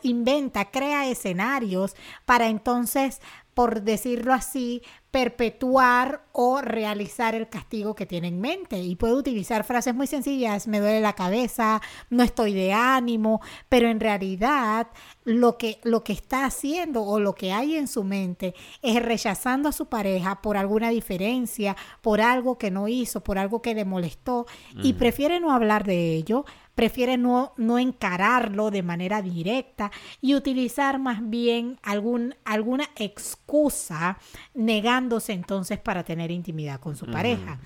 inventa, 0.03 0.71
crea 0.71 1.09
escenarios 1.09 1.97
para 2.27 2.49
entonces 2.49 3.21
por 3.55 3.83
decirlo 3.83 4.33
así, 4.33 4.83
perpetuar 5.15 6.25
o 6.33 6.61
realizar 6.61 7.37
el 7.37 7.49
castigo 7.49 7.95
que 7.95 8.05
tiene 8.05 8.27
en 8.27 8.41
mente. 8.41 8.79
Y 8.79 8.97
puede 8.97 9.15
utilizar 9.15 9.63
frases 9.63 9.95
muy 9.95 10.09
sencillas, 10.09 10.67
me 10.67 10.81
duele 10.81 11.01
la 11.01 11.13
cabeza, 11.13 11.81
no 12.11 12.25
estoy 12.25 12.53
de 12.53 12.73
ánimo, 12.73 13.41
pero 13.69 13.89
en 13.89 14.01
realidad 14.01 14.89
lo 15.23 15.57
que, 15.57 15.79
lo 15.85 16.03
que 16.03 16.13
está 16.13 16.45
haciendo 16.45 17.05
o 17.05 17.21
lo 17.21 17.37
que 17.37 17.53
hay 17.53 17.77
en 17.77 17.87
su 17.87 18.03
mente 18.03 18.57
es 18.83 19.01
rechazando 19.01 19.69
a 19.69 19.73
su 19.73 19.87
pareja 19.87 20.43
por 20.43 20.57
alguna 20.57 20.91
diferencia, 20.91 21.77
por 22.03 22.21
algo 22.21 22.59
que 22.59 22.73
no 22.73 22.89
hizo, 22.89 23.23
por 23.23 23.39
algo 23.39 23.63
que 23.63 23.75
le 23.75 23.85
molestó, 23.85 24.47
y 24.83 24.95
prefiere 24.95 25.39
no 25.39 25.53
hablar 25.53 25.85
de 25.85 26.17
ello, 26.17 26.45
prefiere 26.75 27.17
no, 27.17 27.55
no 27.57 27.79
encararlo 27.79 28.71
de 28.71 28.83
manera 28.83 29.23
directa 29.23 29.91
y 30.21 30.35
utilizar 30.35 30.99
más 30.99 31.29
bien 31.29 31.79
algún, 31.83 32.35
alguna 32.45 32.89
excusa 32.97 34.19
negándose 34.55 35.33
entonces 35.33 35.79
para 35.79 36.05
tener 36.05 36.31
intimidad 36.31 36.81
con 36.81 36.97
su 36.97 37.07
pareja. 37.07 37.59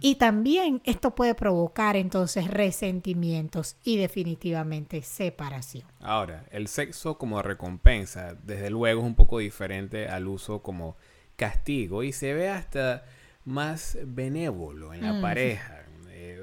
Y 0.00 0.16
también 0.16 0.80
esto 0.84 1.14
puede 1.14 1.34
provocar 1.34 1.96
entonces 1.96 2.48
resentimientos 2.48 3.76
y 3.84 3.96
definitivamente 3.96 5.02
separación. 5.02 5.86
Ahora, 6.00 6.44
el 6.50 6.68
sexo 6.68 7.18
como 7.18 7.42
recompensa, 7.42 8.34
desde 8.42 8.70
luego 8.70 9.00
es 9.00 9.06
un 9.06 9.14
poco 9.14 9.38
diferente 9.38 10.08
al 10.08 10.28
uso 10.28 10.62
como 10.62 10.96
castigo 11.36 12.02
y 12.02 12.12
se 12.12 12.34
ve 12.34 12.48
hasta 12.48 13.04
más 13.44 13.98
benévolo 14.04 14.94
en 14.94 15.02
la 15.02 15.20
pareja 15.20 15.81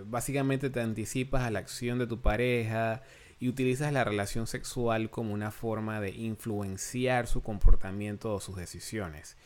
básicamente 0.05 0.69
te 0.69 0.81
anticipas 0.81 1.43
a 1.43 1.51
la 1.51 1.59
acción 1.59 1.99
de 1.99 2.07
tu 2.07 2.21
pareja 2.21 3.01
y 3.39 3.47
utilizas 3.47 3.93
la 3.93 4.03
relación 4.03 4.47
sexual 4.47 5.09
como 5.09 5.33
una 5.33 5.51
forma 5.51 6.01
de 6.01 6.11
influenciar 6.11 7.27
su 7.27 7.41
comportamiento 7.41 8.33
o 8.33 8.39
sus 8.39 8.57
decisiones. 8.57 9.37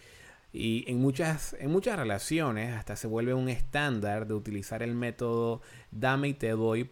Y 0.51 0.85
en 0.87 0.99
muchas, 0.99 1.55
en 1.59 1.71
muchas 1.71 1.97
relaciones 1.97 2.73
hasta 2.73 2.95
se 2.95 3.07
vuelve 3.07 3.33
un 3.33 3.49
estándar 3.49 4.27
de 4.27 4.35
utilizar 4.35 4.83
el 4.83 4.93
método 4.93 5.61
dame 5.91 6.29
y 6.29 6.33
te 6.33 6.49
doy 6.51 6.89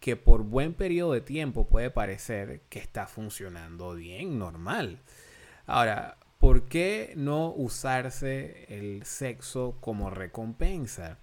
que 0.00 0.16
por 0.16 0.42
buen 0.42 0.74
periodo 0.74 1.12
de 1.12 1.20
tiempo 1.20 1.66
puede 1.66 1.90
parecer 1.90 2.62
que 2.68 2.78
está 2.78 3.06
funcionando 3.06 3.94
bien, 3.94 4.38
normal. 4.38 5.00
Ahora, 5.66 6.16
¿por 6.38 6.68
qué 6.68 7.12
no 7.16 7.52
usarse 7.52 8.66
el 8.68 9.04
sexo 9.04 9.76
como 9.80 10.10
recompensa? 10.10 11.18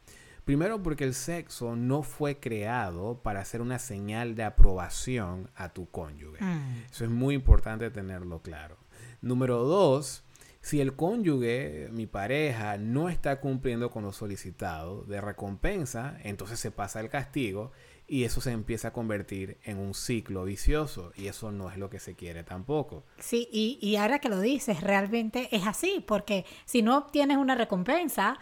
Primero 0.46 0.84
porque 0.84 1.04
el 1.04 1.16
sexo 1.16 1.76
no 1.76 2.04
fue 2.04 2.40
creado 2.40 3.20
para 3.24 3.44
ser 3.44 3.62
una 3.62 3.80
señal 3.80 4.36
de 4.36 4.44
aprobación 4.44 5.50
a 5.56 5.70
tu 5.70 5.90
cónyuge. 5.90 6.44
Mm. 6.44 6.84
Eso 6.92 7.04
es 7.04 7.10
muy 7.10 7.34
importante 7.34 7.90
tenerlo 7.90 8.44
claro. 8.44 8.78
Número 9.22 9.64
dos, 9.64 10.24
si 10.62 10.82
el 10.82 10.96
cónyuge, 10.96 11.90
mi 11.92 12.06
pareja, 12.06 12.78
no 12.78 13.10
está 13.10 13.40
cumpliendo 13.40 13.90
con 13.90 14.04
lo 14.04 14.14
solicitado 14.14 15.04
de 15.06 15.20
recompensa, 15.20 16.18
entonces 16.24 16.60
se 16.60 16.70
pasa 16.70 17.00
el 17.00 17.10
castigo 17.10 17.72
y 18.08 18.24
eso 18.24 18.40
se 18.40 18.52
empieza 18.52 18.90
a 18.90 18.94
convertir 18.94 19.58
en 19.64 19.80
un 19.80 19.96
ciclo 19.96 20.44
vicioso 20.44 21.12
y 21.16 21.26
eso 21.28 21.52
no 21.52 21.72
es 21.72 21.78
lo 21.78 21.90
que 21.90 22.00
se 22.00 22.14
quiere 22.14 22.44
tampoco. 22.44 23.04
Sí, 23.18 23.50
y, 23.52 23.80
y 23.82 23.96
ahora 23.96 24.20
que 24.20 24.30
lo 24.30 24.40
dices, 24.40 24.82
realmente 24.82 25.50
es 25.56 25.66
así, 25.66 26.04
porque 26.06 26.46
si 26.66 26.84
no 26.84 27.00
obtienes 27.00 27.38
una 27.38 27.56
recompensa, 27.56 28.38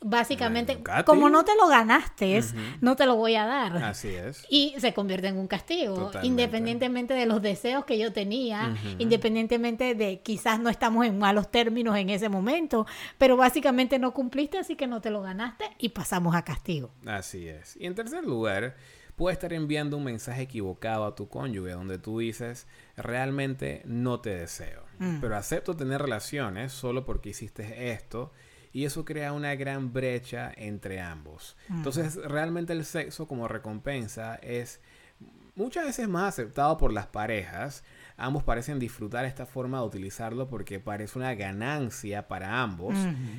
básicamente, 0.00 0.82
como 1.04 1.28
no 1.28 1.44
te 1.44 1.54
lo 1.56 1.68
ganaste, 1.68 2.42
no 2.80 2.96
te 2.96 3.06
lo 3.06 3.16
voy 3.16 3.36
a 3.36 3.44
dar. 3.44 3.76
Así 3.84 4.08
es. 4.08 4.46
Y 4.48 4.74
se 4.78 4.94
convierte 4.94 5.28
en 5.28 5.38
un 5.38 5.46
castigo, 5.46 6.10
independientemente 6.22 7.14
de 7.14 7.26
los 7.26 7.42
deseos 7.42 7.84
que 7.84 7.98
yo 7.98 8.12
tenía, 8.12 8.74
independientemente 8.98 9.94
de 9.94 10.20
quizás 10.20 10.60
no 10.60 10.70
estamos 10.70 11.06
en 11.06 11.18
malos 11.18 11.50
términos 11.50 11.96
en 11.96 12.10
ese 12.10 12.28
momento, 12.28 12.86
pero 13.18 13.36
básicamente 13.36 13.98
no 13.98 14.12
cumpliste, 14.12 14.58
así 14.58 14.76
que 14.76 14.86
no 14.86 15.00
te 15.00 15.10
lo 15.10 15.22
ganaste 15.22 15.64
y 15.78 15.90
pasamos 15.90 16.34
a 16.34 16.42
castigo. 16.42 16.90
Así 17.06 17.48
es. 17.48 17.76
Y 17.76 17.86
en 17.86 17.94
tercer 17.94 18.24
lugar, 18.24 18.76
puede 19.16 19.34
estar 19.34 19.52
enviando 19.52 19.98
un 19.98 20.04
mensaje 20.04 20.42
equivocado 20.42 21.04
a 21.04 21.14
tu 21.14 21.28
cónyuge 21.28 21.72
donde 21.72 21.98
tú 21.98 22.20
dices, 22.20 22.66
realmente 22.96 23.82
no 23.84 24.20
te 24.20 24.30
deseo, 24.30 24.82
mm. 24.98 25.20
pero 25.20 25.36
acepto 25.36 25.76
tener 25.76 26.00
relaciones 26.00 26.72
solo 26.72 27.04
porque 27.04 27.28
hiciste 27.28 27.92
esto 27.92 28.32
y 28.72 28.84
eso 28.84 29.04
crea 29.04 29.32
una 29.32 29.54
gran 29.54 29.92
brecha 29.92 30.52
entre 30.56 31.00
ambos. 31.00 31.56
Entonces, 31.68 32.16
realmente 32.16 32.72
el 32.72 32.84
sexo 32.84 33.26
como 33.26 33.48
recompensa 33.48 34.36
es 34.36 34.80
muchas 35.56 35.84
veces 35.84 36.08
más 36.08 36.34
aceptado 36.34 36.76
por 36.76 36.92
las 36.92 37.06
parejas. 37.06 37.84
Ambos 38.16 38.42
parecen 38.42 38.78
disfrutar 38.78 39.24
esta 39.24 39.46
forma 39.46 39.80
de 39.80 39.86
utilizarlo 39.86 40.48
porque 40.48 40.78
parece 40.78 41.18
una 41.18 41.34
ganancia 41.34 42.28
para 42.28 42.62
ambos. 42.62 42.94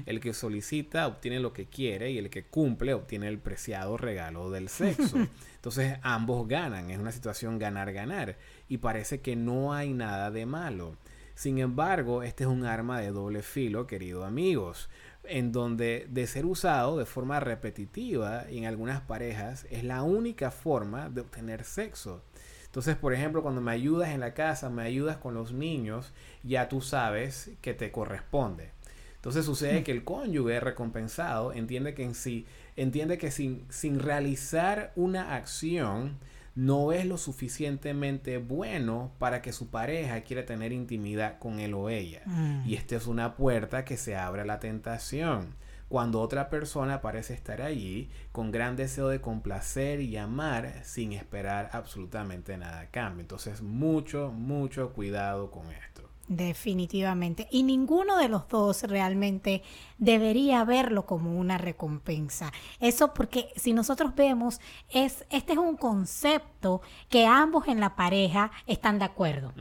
El 0.06 0.20
que 0.20 0.34
solicita 0.34 1.08
obtiene 1.08 1.40
lo 1.40 1.54
que 1.54 1.68
quiere 1.68 2.12
y 2.12 2.18
el 2.18 2.30
que 2.30 2.44
cumple 2.44 2.94
obtiene 2.94 3.28
el 3.28 3.38
preciado 3.38 3.96
regalo 3.98 4.50
del 4.50 4.70
sexo. 4.70 5.18
Entonces 5.56 6.00
ambos 6.02 6.48
ganan, 6.48 6.90
es 6.90 6.98
una 6.98 7.12
situación 7.12 7.60
ganar-ganar 7.60 8.38
y 8.68 8.80
parece 8.80 9.22
que 9.22 9.36
no 9.36 9.74
hay 9.74 9.94
nada 9.94 10.32
de 10.32 10.46
malo. 10.46 10.98
Sin 11.36 11.60
embargo, 11.60 12.24
este 12.24 12.44
es 12.44 12.50
un 12.50 12.66
arma 12.66 13.00
de 13.00 13.12
doble 13.12 13.42
filo, 13.42 13.88
queridos 13.88 14.26
amigos, 14.26 14.90
en 15.24 15.52
donde 15.52 16.08
de 16.10 16.28
ser 16.28 16.46
usado 16.46 16.98
de 16.98 17.06
forma 17.06 17.40
repetitiva 17.40 18.46
en 18.50 18.66
algunas 18.66 19.02
parejas 19.02 19.66
es 19.70 19.84
la 19.84 20.04
única 20.04 20.52
forma 20.52 21.10
de 21.10 21.22
obtener 21.22 21.64
sexo. 21.64 22.24
Entonces, 22.66 22.96
por 22.96 23.14
ejemplo, 23.14 23.42
cuando 23.42 23.60
me 23.60 23.72
ayudas 23.72 24.10
en 24.10 24.22
la 24.22 24.34
casa, 24.34 24.70
me 24.70 24.84
ayudas 24.84 25.18
con 25.18 25.34
los 25.34 25.52
niños, 25.52 26.14
ya 26.42 26.70
tú 26.70 26.82
sabes 26.82 27.52
que 27.62 27.74
te 27.74 27.92
corresponde. 27.92 28.72
Entonces 29.16 29.46
sucede 29.46 29.84
que 29.84 29.92
el 29.92 30.04
cónyuge 30.04 30.60
recompensado 30.60 31.54
entiende 31.54 31.94
que 31.94 32.04
en 32.04 32.16
sí, 32.16 32.48
entiende 32.76 33.18
que 33.18 33.30
sin, 33.30 33.66
sin 33.70 34.00
realizar 34.00 34.94
una 34.96 35.36
acción, 35.36 36.18
no 36.56 36.92
es 36.92 37.06
lo 37.06 37.18
suficientemente 37.18 38.38
bueno 38.38 39.12
para 39.20 39.42
que 39.42 39.54
su 39.54 39.70
pareja 39.70 40.22
quiera 40.22 40.46
tener 40.46 40.74
intimidad 40.74 41.40
con 41.40 41.60
él 41.60 41.74
o 41.74 41.90
ella. 41.90 42.22
Mm. 42.26 42.68
Y 42.68 42.76
esta 42.76 42.96
es 42.96 43.08
una 43.08 43.36
puerta 43.36 43.86
que 43.86 43.98
se 43.98 44.16
abre 44.16 44.42
a 44.42 44.46
la 44.46 44.60
tentación. 44.60 45.56
Cuando 45.92 46.22
otra 46.22 46.50
persona 46.50 47.02
parece 47.02 47.34
estar 47.34 47.62
allí 47.62 48.10
con 48.32 48.50
gran 48.50 48.78
deseo 48.78 49.10
de 49.10 49.20
complacer 49.20 50.00
y 50.00 50.16
amar 50.16 50.74
sin 50.84 51.12
esperar 51.12 51.70
absolutamente 51.74 52.58
nada 52.58 52.80
a 52.80 52.86
cambio. 52.90 53.20
Entonces, 53.20 53.62
mucho, 53.62 54.32
mucho 54.32 54.94
cuidado 54.94 55.52
con 55.52 55.70
esto. 55.70 55.91
Definitivamente. 56.32 57.50
Y 57.52 57.64
ninguno 57.64 58.16
de 58.16 58.30
los 58.30 58.48
dos 58.48 58.84
realmente 58.84 59.64
debería 59.98 60.64
verlo 60.64 61.06
como 61.06 61.38
una 61.38 61.58
recompensa. 61.58 62.54
Eso 62.80 63.14
porque 63.14 63.50
si 63.58 63.74
nosotros 63.74 64.16
vemos, 64.16 64.62
es, 64.90 65.26
este 65.30 65.52
es 65.52 65.60
un 65.60 65.76
concepto 65.76 66.82
que 67.10 67.26
ambos 67.28 67.68
en 67.68 67.82
la 67.82 67.98
pareja 67.98 68.50
están 68.66 68.98
de 68.98 69.04
acuerdo. 69.04 69.54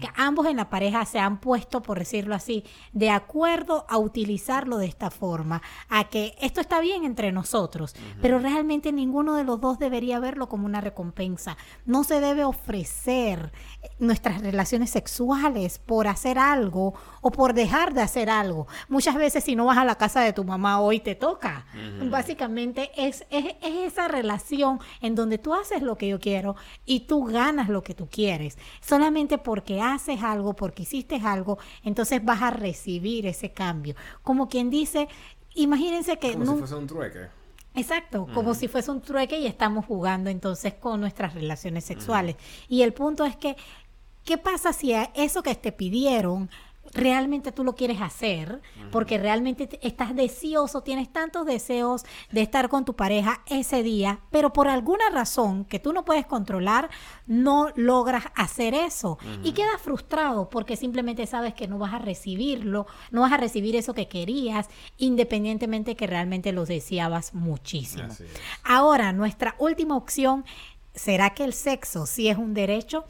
Que 0.00 0.08
ambos 0.16 0.46
en 0.46 0.56
la 0.56 0.68
pareja 0.68 1.04
se 1.04 1.20
han 1.20 1.38
puesto, 1.38 1.80
por 1.80 2.00
decirlo 2.00 2.34
así, 2.34 2.64
de 2.92 3.10
acuerdo 3.10 3.86
a 3.88 3.96
utilizarlo 3.96 4.78
de 4.78 4.86
esta 4.86 5.12
forma, 5.12 5.62
a 5.88 6.08
que 6.08 6.34
esto 6.40 6.60
está 6.60 6.80
bien 6.80 7.04
entre 7.04 7.30
nosotros, 7.30 7.94
pero 8.20 8.40
realmente 8.40 8.90
ninguno 8.90 9.36
de 9.36 9.44
los 9.44 9.60
dos 9.60 9.78
debería 9.78 10.18
verlo 10.18 10.48
como 10.48 10.66
una 10.66 10.80
recompensa. 10.80 11.56
No 11.84 12.02
se 12.02 12.20
debe 12.20 12.44
ofrecer 12.44 13.52
nuestras 13.98 14.40
relaciones 14.40 14.90
sexuales 14.90 15.78
por 15.78 16.06
hacer 16.06 16.38
algo 16.38 16.94
o 17.20 17.30
por 17.30 17.54
dejar 17.54 17.94
de 17.94 18.02
hacer 18.02 18.30
algo. 18.30 18.66
Muchas 18.88 19.14
veces 19.14 19.44
si 19.44 19.56
no 19.56 19.66
vas 19.66 19.78
a 19.78 19.84
la 19.84 19.96
casa 19.96 20.20
de 20.20 20.32
tu 20.32 20.44
mamá 20.44 20.80
hoy 20.80 21.00
te 21.00 21.14
toca. 21.14 21.66
Básicamente 22.10 22.90
es, 22.96 23.26
es, 23.30 23.54
esa 23.62 24.08
relación 24.08 24.80
en 25.00 25.14
donde 25.14 25.38
tú 25.38 25.54
haces 25.54 25.82
lo 25.82 25.96
que 25.96 26.08
yo 26.08 26.20
quiero 26.20 26.56
y 26.84 27.00
tú 27.00 27.24
ganas 27.24 27.68
lo 27.68 27.82
que 27.82 27.94
tú 27.94 28.08
quieres. 28.10 28.58
Solamente 28.80 29.38
porque 29.38 29.80
haces 29.80 30.22
algo, 30.22 30.54
porque 30.54 30.82
hiciste 30.82 31.20
algo, 31.24 31.58
entonces 31.82 32.24
vas 32.24 32.42
a 32.42 32.50
recibir 32.50 33.26
ese 33.26 33.52
cambio. 33.52 33.94
Como 34.22 34.48
quien 34.48 34.70
dice, 34.70 35.08
imagínense 35.54 36.18
que... 36.18 36.32
Como 36.32 36.52
si 36.52 36.58
fuese 36.58 36.74
un 36.74 36.86
trueque. 36.86 37.45
Exacto, 37.76 38.26
como 38.32 38.54
si 38.54 38.68
fuese 38.68 38.90
un 38.90 39.02
trueque 39.02 39.38
y 39.38 39.46
estamos 39.46 39.84
jugando 39.84 40.30
entonces 40.30 40.74
con 40.74 41.00
nuestras 41.00 41.34
relaciones 41.34 41.84
sexuales. 41.84 42.36
Y 42.68 42.82
el 42.82 42.92
punto 42.92 43.24
es 43.24 43.36
que, 43.36 43.56
¿qué 44.24 44.38
pasa 44.38 44.72
si 44.72 44.94
a 44.94 45.10
eso 45.14 45.42
que 45.42 45.54
te 45.54 45.72
pidieron 45.72 46.50
realmente 46.96 47.52
tú 47.52 47.62
lo 47.62 47.74
quieres 47.74 48.00
hacer, 48.00 48.62
porque 48.90 49.18
realmente 49.18 49.78
estás 49.82 50.16
deseoso, 50.16 50.80
tienes 50.82 51.12
tantos 51.12 51.44
deseos 51.46 52.04
de 52.32 52.40
estar 52.42 52.68
con 52.68 52.84
tu 52.84 52.96
pareja 52.96 53.42
ese 53.46 53.82
día, 53.82 54.20
pero 54.30 54.52
por 54.52 54.68
alguna 54.68 55.10
razón 55.10 55.64
que 55.64 55.78
tú 55.78 55.92
no 55.92 56.04
puedes 56.04 56.26
controlar, 56.26 56.88
no 57.26 57.68
logras 57.76 58.24
hacer 58.34 58.74
eso 58.74 59.18
y 59.44 59.52
quedas 59.52 59.80
frustrado 59.80 60.48
porque 60.48 60.76
simplemente 60.76 61.26
sabes 61.26 61.54
que 61.54 61.68
no 61.68 61.78
vas 61.78 61.92
a 61.92 61.98
recibirlo, 61.98 62.86
no 63.10 63.20
vas 63.20 63.32
a 63.32 63.36
recibir 63.36 63.76
eso 63.76 63.94
que 63.94 64.08
querías, 64.08 64.68
independientemente 64.96 65.96
que 65.96 66.06
realmente 66.06 66.52
lo 66.52 66.64
deseabas 66.64 67.34
muchísimo. 67.34 68.08
Ahora, 68.64 69.12
nuestra 69.12 69.54
última 69.58 69.96
opción, 69.96 70.44
¿será 70.94 71.30
que 71.30 71.44
el 71.44 71.52
sexo 71.52 72.06
sí 72.06 72.28
es 72.28 72.38
un 72.38 72.54
derecho? 72.54 73.04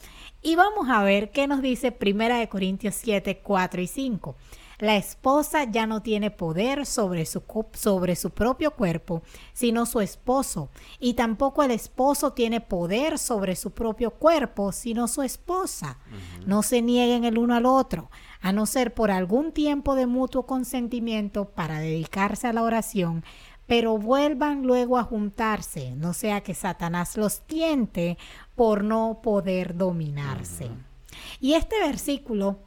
Y 0.46 0.54
vamos 0.54 0.88
a 0.88 1.02
ver 1.02 1.32
qué 1.32 1.48
nos 1.48 1.60
dice 1.60 1.90
Primera 1.90 2.38
de 2.38 2.48
Corintios 2.48 2.94
7, 2.94 3.40
4 3.42 3.82
y 3.82 3.88
5. 3.88 4.36
La 4.78 4.94
esposa 4.94 5.64
ya 5.64 5.88
no 5.88 6.02
tiene 6.02 6.30
poder 6.30 6.86
sobre 6.86 7.26
su, 7.26 7.42
sobre 7.72 8.14
su 8.14 8.30
propio 8.30 8.70
cuerpo, 8.70 9.24
sino 9.52 9.86
su 9.86 10.00
esposo. 10.00 10.68
Y 11.00 11.14
tampoco 11.14 11.64
el 11.64 11.72
esposo 11.72 12.32
tiene 12.32 12.60
poder 12.60 13.18
sobre 13.18 13.56
su 13.56 13.72
propio 13.72 14.12
cuerpo, 14.12 14.70
sino 14.70 15.08
su 15.08 15.22
esposa. 15.22 15.98
No 16.46 16.62
se 16.62 16.80
nieguen 16.80 17.24
el 17.24 17.38
uno 17.38 17.56
al 17.56 17.66
otro, 17.66 18.08
a 18.40 18.52
no 18.52 18.66
ser 18.66 18.94
por 18.94 19.10
algún 19.10 19.50
tiempo 19.50 19.96
de 19.96 20.06
mutuo 20.06 20.46
consentimiento 20.46 21.46
para 21.46 21.80
dedicarse 21.80 22.46
a 22.46 22.52
la 22.52 22.62
oración, 22.62 23.24
pero 23.66 23.98
vuelvan 23.98 24.62
luego 24.62 24.98
a 24.98 25.04
juntarse, 25.04 25.92
no 25.96 26.12
sea 26.12 26.42
que 26.42 26.54
Satanás 26.54 27.16
los 27.16 27.40
tiente 27.46 28.16
por 28.54 28.84
no 28.84 29.20
poder 29.22 29.76
dominarse. 29.76 30.68
Y 31.40 31.54
este 31.54 31.78
versículo 31.80 32.60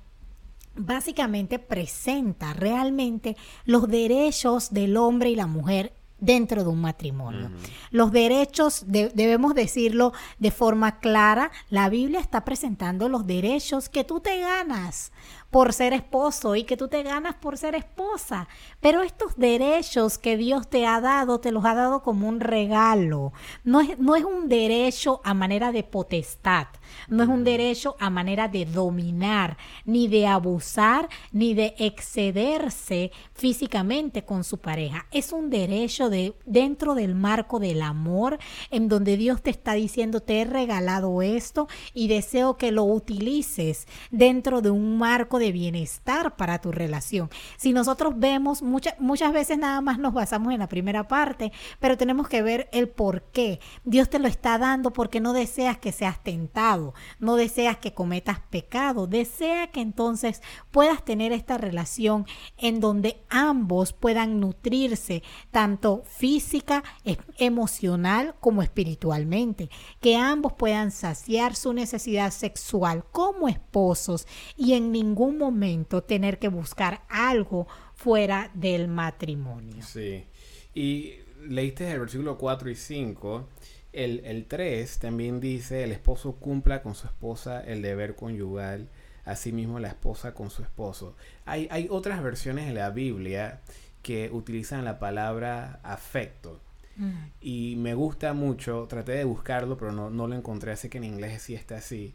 básicamente 0.76 1.60
presenta 1.60 2.54
realmente 2.54 3.36
los 3.66 3.88
derechos 3.88 4.72
del 4.72 4.98
hombre 4.98 5.30
y 5.30 5.36
la 5.36 5.48
mujer 5.48 5.94
dentro 6.20 6.64
de 6.64 6.70
un 6.70 6.82
matrimonio. 6.82 7.50
Los 7.92 8.12
derechos, 8.12 8.86
debemos 8.88 9.56
decirlo 9.56 10.14
de 10.38 10.52
forma 10.52 11.00
clara, 11.00 11.52
la 11.70 11.90
Biblia 11.90 12.20
está 12.20 12.44
presentando 12.44 13.10
los 13.10 13.26
derechos 13.26 13.90
que 13.90 14.04
tú 14.04 14.20
te 14.20 14.40
ganas 14.40 15.12
por 15.50 15.74
ser 15.74 15.94
esposo 15.94 16.56
y 16.56 16.64
que 16.64 16.78
tú 16.78 16.88
te 16.88 17.04
ganas 17.04 17.36
por 17.36 17.58
ser 17.58 17.76
esposa. 17.76 18.48
Pero 18.80 19.02
estos 19.02 19.36
derechos 19.38 20.18
que 20.18 20.38
Dios 20.38 20.70
te 20.70 20.86
ha 20.86 21.02
dado, 21.02 21.40
te 21.40 21.52
los 21.52 21.66
ha 21.66 21.74
dado 21.74 22.04
como 22.04 22.28
un 22.28 22.40
regalo. 22.40 23.34
No 23.64 23.82
es, 23.82 23.98
no 24.00 24.16
es 24.16 24.24
un 24.24 24.48
derecho 24.48 25.22
a 25.24 25.34
manera 25.34 25.72
de 25.72 25.84
potestad, 25.84 26.68
no 27.08 27.24
es 27.24 27.30
un 27.30 27.44
derecho 27.44 27.96
a 28.00 28.10
manera 28.10 28.48
de 28.48 28.66
dominar, 28.66 29.58
ni 29.86 30.08
de 30.08 30.28
abusar, 30.28 31.10
ni 31.32 31.54
de 31.54 31.76
excederse 31.78 33.12
físicamente 33.34 34.24
con 34.24 34.44
su 34.44 34.60
pareja. 34.60 35.08
Es 35.12 35.32
un 35.32 35.50
derecho 35.50 36.10
de 36.10 36.36
dentro 36.46 36.96
del 36.96 37.16
marco 37.16 37.60
del 37.60 37.82
amor, 37.82 38.38
en 38.70 38.88
donde 38.88 39.18
Dios 39.18 39.42
te 39.42 39.50
está 39.50 39.74
diciendo, 39.74 40.22
te 40.22 40.42
he 40.42 40.46
regalado 40.46 41.22
esto 41.22 41.68
y 41.94 42.08
deseo 42.08 42.58
que 42.58 42.72
lo 42.72 42.84
utilices 42.84 43.88
dentro 44.12 44.62
de 44.62 44.70
un 44.70 44.98
marco 44.98 45.39
de 45.40 45.52
bienestar 45.52 46.36
para 46.36 46.62
tu 46.62 46.72
relación. 46.72 47.30
Si 47.58 47.74
nosotros 47.74 48.14
vemos, 48.18 48.62
muchas 48.62 49.00
muchas 49.00 49.34
veces 49.34 49.58
nada 49.58 49.82
más 49.82 49.98
nos 49.98 50.14
basamos 50.14 50.54
en 50.54 50.60
la 50.60 50.68
primera 50.68 51.08
parte, 51.08 51.52
pero 51.80 51.98
tenemos 51.98 52.28
que 52.28 52.42
ver 52.42 52.70
el 52.72 52.90
por 52.90 53.24
qué. 53.24 53.60
Dios 53.84 54.10
te 54.10 54.20
lo 54.20 54.28
está 54.28 54.58
dando 54.58 54.92
porque 54.94 55.20
no 55.20 55.34
deseas 55.34 55.78
que 55.78 55.92
seas 55.92 56.22
tentado, 56.24 56.94
no 57.20 57.36
deseas 57.36 57.78
que 57.78 57.94
cometas 57.94 58.40
pecado, 58.50 59.08
desea 59.08 59.68
que 59.68 59.82
entonces 59.82 60.42
puedas 60.72 61.04
tener 61.04 61.32
esta 61.32 61.58
relación 61.58 62.26
en 62.58 62.80
donde 62.80 63.24
ambos 63.30 63.94
puedan 63.94 64.40
nutrirse 64.40 65.24
tanto 65.52 66.04
física, 66.06 66.84
e, 67.04 67.18
emocional 67.38 68.36
como 68.40 68.62
espiritualmente, 68.62 69.70
que 70.02 70.18
ambos 70.18 70.54
puedan 70.54 70.92
saciar 70.92 71.56
su 71.56 71.74
necesidad 71.74 72.32
sexual 72.32 73.06
como 73.12 73.48
esposos 73.48 74.28
y 74.58 74.74
en 74.74 74.92
ningún 74.92 75.29
momento 75.38 76.04
tener 76.04 76.40
que 76.40 76.48
buscar 76.48 77.04
algo 77.10 77.68
fuera 77.94 78.52
del 78.54 78.88
matrimonio. 78.88 79.84
Sí. 79.84 80.26
Y 80.74 81.16
leíste 81.48 81.92
el 81.92 82.00
versículo 82.00 82.38
4 82.38 82.70
y 82.70 82.76
5. 82.76 83.48
El, 83.92 84.22
el 84.26 84.46
3 84.46 85.00
también 85.00 85.40
dice, 85.40 85.84
el 85.84 85.92
esposo 85.92 86.36
cumpla 86.36 86.82
con 86.82 86.96
su 86.96 87.08
esposa 87.08 87.62
el 87.62 87.82
deber 87.82 88.16
conyugal, 88.16 88.90
asimismo 89.26 89.80
la 89.80 89.90
esposa 89.90 90.34
con 90.34 90.50
su 90.50 90.62
esposo. 90.62 91.16
Hay, 91.46 91.68
hay 91.72 91.88
otras 91.90 92.22
versiones 92.22 92.68
de 92.68 92.74
la 92.74 92.90
Biblia 92.92 93.62
que 94.02 94.30
utilizan 94.32 94.86
la 94.86 95.00
palabra 95.00 95.80
afecto. 95.84 96.62
Mm. 96.96 97.12
Y 97.42 97.76
me 97.78 97.94
gusta 97.94 98.34
mucho, 98.34 98.86
traté 98.88 99.14
de 99.14 99.24
buscarlo, 99.24 99.78
pero 99.78 99.92
no, 99.92 100.10
no 100.10 100.28
lo 100.28 100.36
encontré, 100.36 100.72
así 100.72 100.90
que 100.90 100.98
en 101.00 101.06
inglés 101.06 101.42
sí 101.42 101.56
está 101.56 101.78
así. 101.78 102.14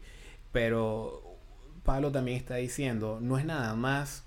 Pero 0.51 1.24
Pablo 1.85 2.11
también 2.11 2.37
está 2.37 2.55
diciendo, 2.55 3.19
no 3.21 3.37
es 3.37 3.45
nada 3.45 3.73
más 3.75 4.25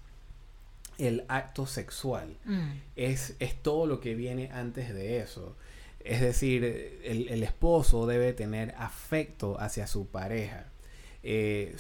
el 0.97 1.25
acto 1.29 1.67
sexual, 1.67 2.39
mm. 2.45 2.71
es, 2.97 3.37
es 3.39 3.63
todo 3.63 3.87
lo 3.87 4.01
que 4.01 4.15
viene 4.15 4.51
antes 4.53 4.95
de 4.95 5.19
eso. 5.19 5.57
Es 6.01 6.21
decir, 6.21 6.65
el, 7.05 7.43
esposo 7.43 8.07
debe 8.07 8.33
tener 8.33 8.75
afecto 8.79 9.61
hacia 9.61 9.87
su 9.87 10.07
pareja. 10.07 10.67
Eh, 11.23 11.77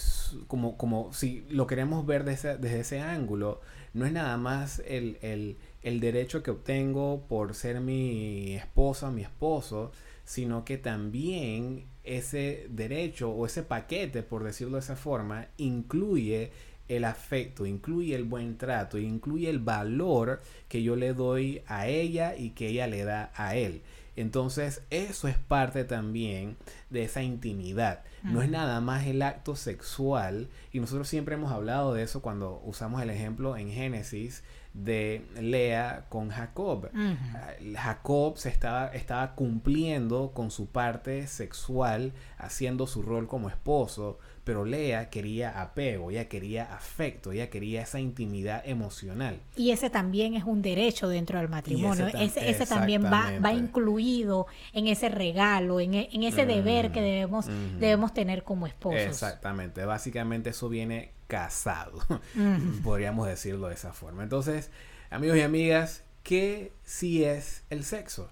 como, 0.48 0.76
como 0.76 1.12
si 1.14 1.46
lo 1.48 1.66
queremos 1.66 2.04
ver 2.04 2.24
desde, 2.24 2.58
desde 2.58 2.80
ese 2.80 3.00
ángulo, 3.00 3.60
no 3.94 4.04
es 4.04 4.12
nada 4.12 4.36
más 4.36 4.82
el, 4.86 5.18
el, 5.22 5.56
el, 5.82 6.00
derecho 6.00 6.42
que 6.42 6.50
obtengo 6.50 7.24
por 7.28 7.54
ser 7.54 7.80
mi 7.80 8.54
esposa, 8.54 9.10
mi 9.10 9.22
esposo, 9.22 9.92
sino 10.28 10.62
que 10.62 10.76
también 10.76 11.86
ese 12.04 12.66
derecho 12.68 13.30
o 13.30 13.46
ese 13.46 13.62
paquete, 13.62 14.22
por 14.22 14.44
decirlo 14.44 14.74
de 14.74 14.80
esa 14.80 14.94
forma, 14.94 15.48
incluye 15.56 16.52
el 16.86 17.04
afecto, 17.04 17.64
incluye 17.64 18.14
el 18.14 18.24
buen 18.24 18.58
trato, 18.58 18.98
incluye 18.98 19.48
el 19.48 19.58
valor 19.58 20.42
que 20.68 20.82
yo 20.82 20.96
le 20.96 21.14
doy 21.14 21.62
a 21.66 21.86
ella 21.88 22.36
y 22.36 22.50
que 22.50 22.68
ella 22.68 22.86
le 22.86 23.04
da 23.04 23.32
a 23.36 23.56
él. 23.56 23.80
Entonces, 24.16 24.82
eso 24.90 25.28
es 25.28 25.38
parte 25.38 25.84
también 25.84 26.58
de 26.90 27.04
esa 27.04 27.22
intimidad. 27.22 28.04
No 28.22 28.42
es 28.42 28.50
nada 28.50 28.80
más 28.80 29.06
el 29.06 29.22
acto 29.22 29.56
sexual. 29.56 30.48
Y 30.72 30.80
nosotros 30.80 31.08
siempre 31.08 31.34
hemos 31.34 31.52
hablado 31.52 31.94
de 31.94 32.02
eso 32.02 32.22
cuando 32.22 32.60
usamos 32.64 33.02
el 33.02 33.10
ejemplo 33.10 33.56
en 33.56 33.70
Génesis 33.70 34.42
de 34.74 35.26
Lea 35.40 36.06
con 36.08 36.30
Jacob. 36.30 36.90
Ah, 36.94 37.52
Jacob 37.74 38.36
se 38.38 38.48
estaba, 38.48 38.88
estaba 38.88 39.34
cumpliendo 39.34 40.32
con 40.34 40.50
su 40.50 40.66
parte 40.66 41.26
sexual, 41.26 42.12
haciendo 42.36 42.86
su 42.86 43.02
rol 43.02 43.26
como 43.26 43.48
esposo, 43.48 44.18
pero 44.48 44.64
Lea 44.64 45.10
quería 45.10 45.60
apego, 45.60 46.10
ella 46.10 46.26
quería 46.26 46.74
afecto, 46.74 47.32
ella 47.32 47.50
quería 47.50 47.82
esa 47.82 48.00
intimidad 48.00 48.62
emocional. 48.64 49.42
Y 49.56 49.72
ese 49.72 49.90
también 49.90 50.32
es 50.32 50.44
un 50.44 50.62
derecho 50.62 51.06
dentro 51.06 51.38
del 51.38 51.50
matrimonio, 51.50 52.06
ese, 52.06 52.48
ese, 52.48 52.64
también 52.64 53.04
va, 53.04 53.30
va 53.44 53.52
incluido 53.52 54.46
en 54.72 54.86
ese 54.86 55.10
regalo, 55.10 55.80
en, 55.80 55.92
e, 55.92 56.08
en 56.14 56.22
ese 56.22 56.46
deber 56.46 56.92
que 56.92 57.02
debemos, 57.02 57.44
debemos 57.78 58.14
tener 58.14 58.42
como 58.42 58.66
esposos. 58.66 59.02
Exactamente, 59.02 59.84
básicamente 59.84 60.48
eso 60.48 60.70
viene 60.70 61.12
casado. 61.26 62.00
Podríamos 62.82 63.28
decirlo 63.28 63.68
de 63.68 63.74
esa 63.74 63.92
forma. 63.92 64.22
Entonces, 64.22 64.70
amigos 65.10 65.36
y 65.36 65.42
amigas, 65.42 66.04
¿qué 66.22 66.72
sí 66.84 67.22
es 67.22 67.64
el 67.68 67.84
sexo? 67.84 68.30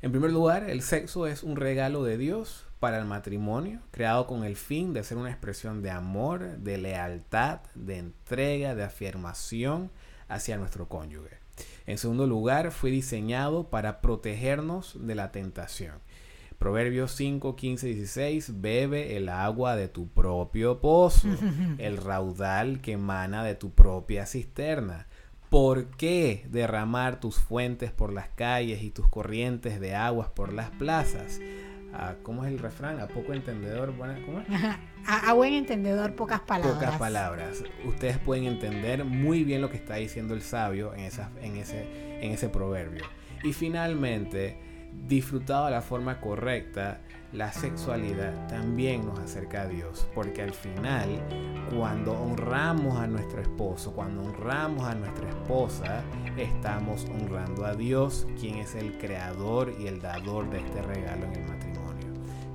En 0.00 0.10
primer 0.10 0.32
lugar, 0.32 0.70
el 0.70 0.80
sexo 0.80 1.26
es 1.26 1.42
un 1.42 1.56
regalo 1.56 2.02
de 2.02 2.16
Dios 2.16 2.64
para 2.78 2.98
el 2.98 3.04
matrimonio, 3.04 3.80
creado 3.90 4.26
con 4.26 4.44
el 4.44 4.56
fin 4.56 4.92
de 4.92 5.04
ser 5.04 5.18
una 5.18 5.30
expresión 5.30 5.82
de 5.82 5.90
amor, 5.90 6.58
de 6.58 6.78
lealtad, 6.78 7.60
de 7.74 7.98
entrega, 7.98 8.74
de 8.74 8.84
afirmación 8.84 9.90
hacia 10.28 10.56
nuestro 10.56 10.88
cónyuge. 10.88 11.38
En 11.86 11.98
segundo 11.98 12.26
lugar, 12.26 12.70
fue 12.70 12.90
diseñado 12.90 13.70
para 13.70 14.00
protegernos 14.00 14.96
de 15.00 15.14
la 15.14 15.32
tentación. 15.32 15.94
Proverbios 16.58 17.12
5, 17.12 17.54
15, 17.54 17.86
16, 17.86 18.60
bebe 18.60 19.16
el 19.16 19.28
agua 19.28 19.76
de 19.76 19.88
tu 19.88 20.08
propio 20.08 20.80
pozo, 20.80 21.28
el 21.78 21.96
raudal 21.96 22.80
que 22.80 22.92
emana 22.92 23.44
de 23.44 23.54
tu 23.54 23.70
propia 23.70 24.26
cisterna. 24.26 25.06
¿Por 25.50 25.86
qué 25.86 26.46
derramar 26.50 27.20
tus 27.20 27.38
fuentes 27.38 27.90
por 27.90 28.12
las 28.12 28.28
calles 28.28 28.82
y 28.82 28.90
tus 28.90 29.08
corrientes 29.08 29.80
de 29.80 29.94
aguas 29.94 30.28
por 30.28 30.52
las 30.52 30.70
plazas? 30.70 31.40
A, 31.92 32.14
¿cómo 32.22 32.44
es 32.44 32.52
el 32.52 32.58
refrán? 32.58 33.00
A 33.00 33.08
poco 33.08 33.32
entendedor, 33.32 33.96
buena, 33.96 34.18
¿cómo 34.24 34.40
es? 34.40 34.46
A, 35.06 35.32
buen 35.32 35.54
entendedor, 35.54 36.14
pocas 36.14 36.40
palabras. 36.40 36.74
Pocas 36.74 36.98
palabras. 36.98 37.64
Ustedes 37.86 38.18
pueden 38.18 38.44
entender 38.44 39.04
muy 39.04 39.44
bien 39.44 39.62
lo 39.62 39.70
que 39.70 39.76
está 39.76 39.96
diciendo 39.96 40.34
el 40.34 40.42
sabio 40.42 40.92
en, 40.94 41.00
esa, 41.00 41.30
en, 41.40 41.56
ese, 41.56 42.22
en 42.22 42.32
ese 42.32 42.48
proverbio. 42.48 43.04
Y 43.42 43.52
finalmente, 43.52 44.58
disfrutado 45.06 45.66
de 45.66 45.72
la 45.72 45.82
forma 45.82 46.20
correcta, 46.20 47.00
la 47.32 47.52
sexualidad 47.52 48.48
también 48.48 49.04
nos 49.04 49.18
acerca 49.18 49.62
a 49.62 49.68
Dios, 49.68 50.08
porque 50.14 50.42
al 50.42 50.54
final, 50.54 51.08
cuando 51.76 52.12
honramos 52.12 52.96
a 52.96 53.06
nuestro 53.06 53.42
esposo, 53.42 53.92
cuando 53.92 54.22
honramos 54.22 54.84
a 54.84 54.94
nuestra 54.94 55.28
esposa, 55.28 56.02
estamos 56.38 57.04
honrando 57.04 57.66
a 57.66 57.74
Dios, 57.74 58.26
quien 58.40 58.56
es 58.56 58.74
el 58.74 58.96
creador 58.96 59.74
y 59.78 59.88
el 59.88 60.00
dador 60.00 60.48
de 60.48 60.60
este 60.60 60.80
regalo 60.80 61.26
en 61.26 61.32
el 61.34 61.40
matrimonio. 61.40 61.57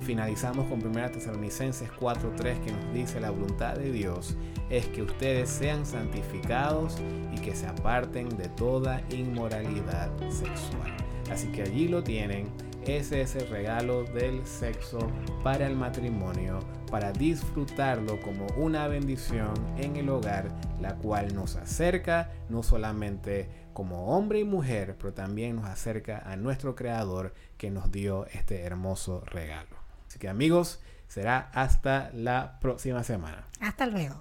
Finalizamos 0.03 0.67
con 0.67 0.85
1 0.85 1.11
Tesalonicenses 1.11 1.89
4:3 1.97 2.59
que 2.59 2.71
nos 2.73 2.93
dice 2.93 3.21
la 3.21 3.29
voluntad 3.29 3.75
de 3.75 3.89
Dios 3.89 4.35
es 4.69 4.85
que 4.87 5.01
ustedes 5.01 5.49
sean 5.49 5.85
santificados 5.85 6.97
y 7.31 7.39
que 7.39 7.55
se 7.55 7.67
aparten 7.67 8.27
de 8.29 8.49
toda 8.49 9.01
inmoralidad 9.11 10.09
sexual. 10.29 10.91
Así 11.31 11.47
que 11.53 11.61
allí 11.61 11.87
lo 11.87 12.03
tienen. 12.03 12.47
Ese 12.85 13.21
es 13.21 13.35
el 13.37 13.47
regalo 13.47 14.03
del 14.03 14.45
sexo 14.45 14.99
para 15.41 15.67
el 15.67 15.75
matrimonio, 15.77 16.59
para 16.91 17.13
disfrutarlo 17.13 18.19
como 18.19 18.45
una 18.57 18.89
bendición 18.89 19.53
en 19.77 19.95
el 19.95 20.09
hogar, 20.09 20.49
la 20.81 20.95
cual 20.95 21.33
nos 21.33 21.55
acerca 21.55 22.29
no 22.49 22.61
solamente 22.61 23.47
como 23.71 24.07
hombre 24.07 24.39
y 24.39 24.43
mujer, 24.43 24.97
pero 24.97 25.13
también 25.13 25.55
nos 25.55 25.65
acerca 25.65 26.29
a 26.29 26.35
nuestro 26.35 26.75
Creador 26.75 27.33
que 27.57 27.71
nos 27.71 27.89
dio 27.89 28.25
este 28.33 28.63
hermoso 28.63 29.21
regalo. 29.25 29.72
Así 30.13 30.19
que 30.19 30.30
amigos, 30.30 30.80
será 31.08 31.49
hasta 31.56 32.12
la 32.13 32.60
próxima 32.60 33.04
semana. 33.04 33.47
Hasta 33.60 33.88
luego. 33.88 34.12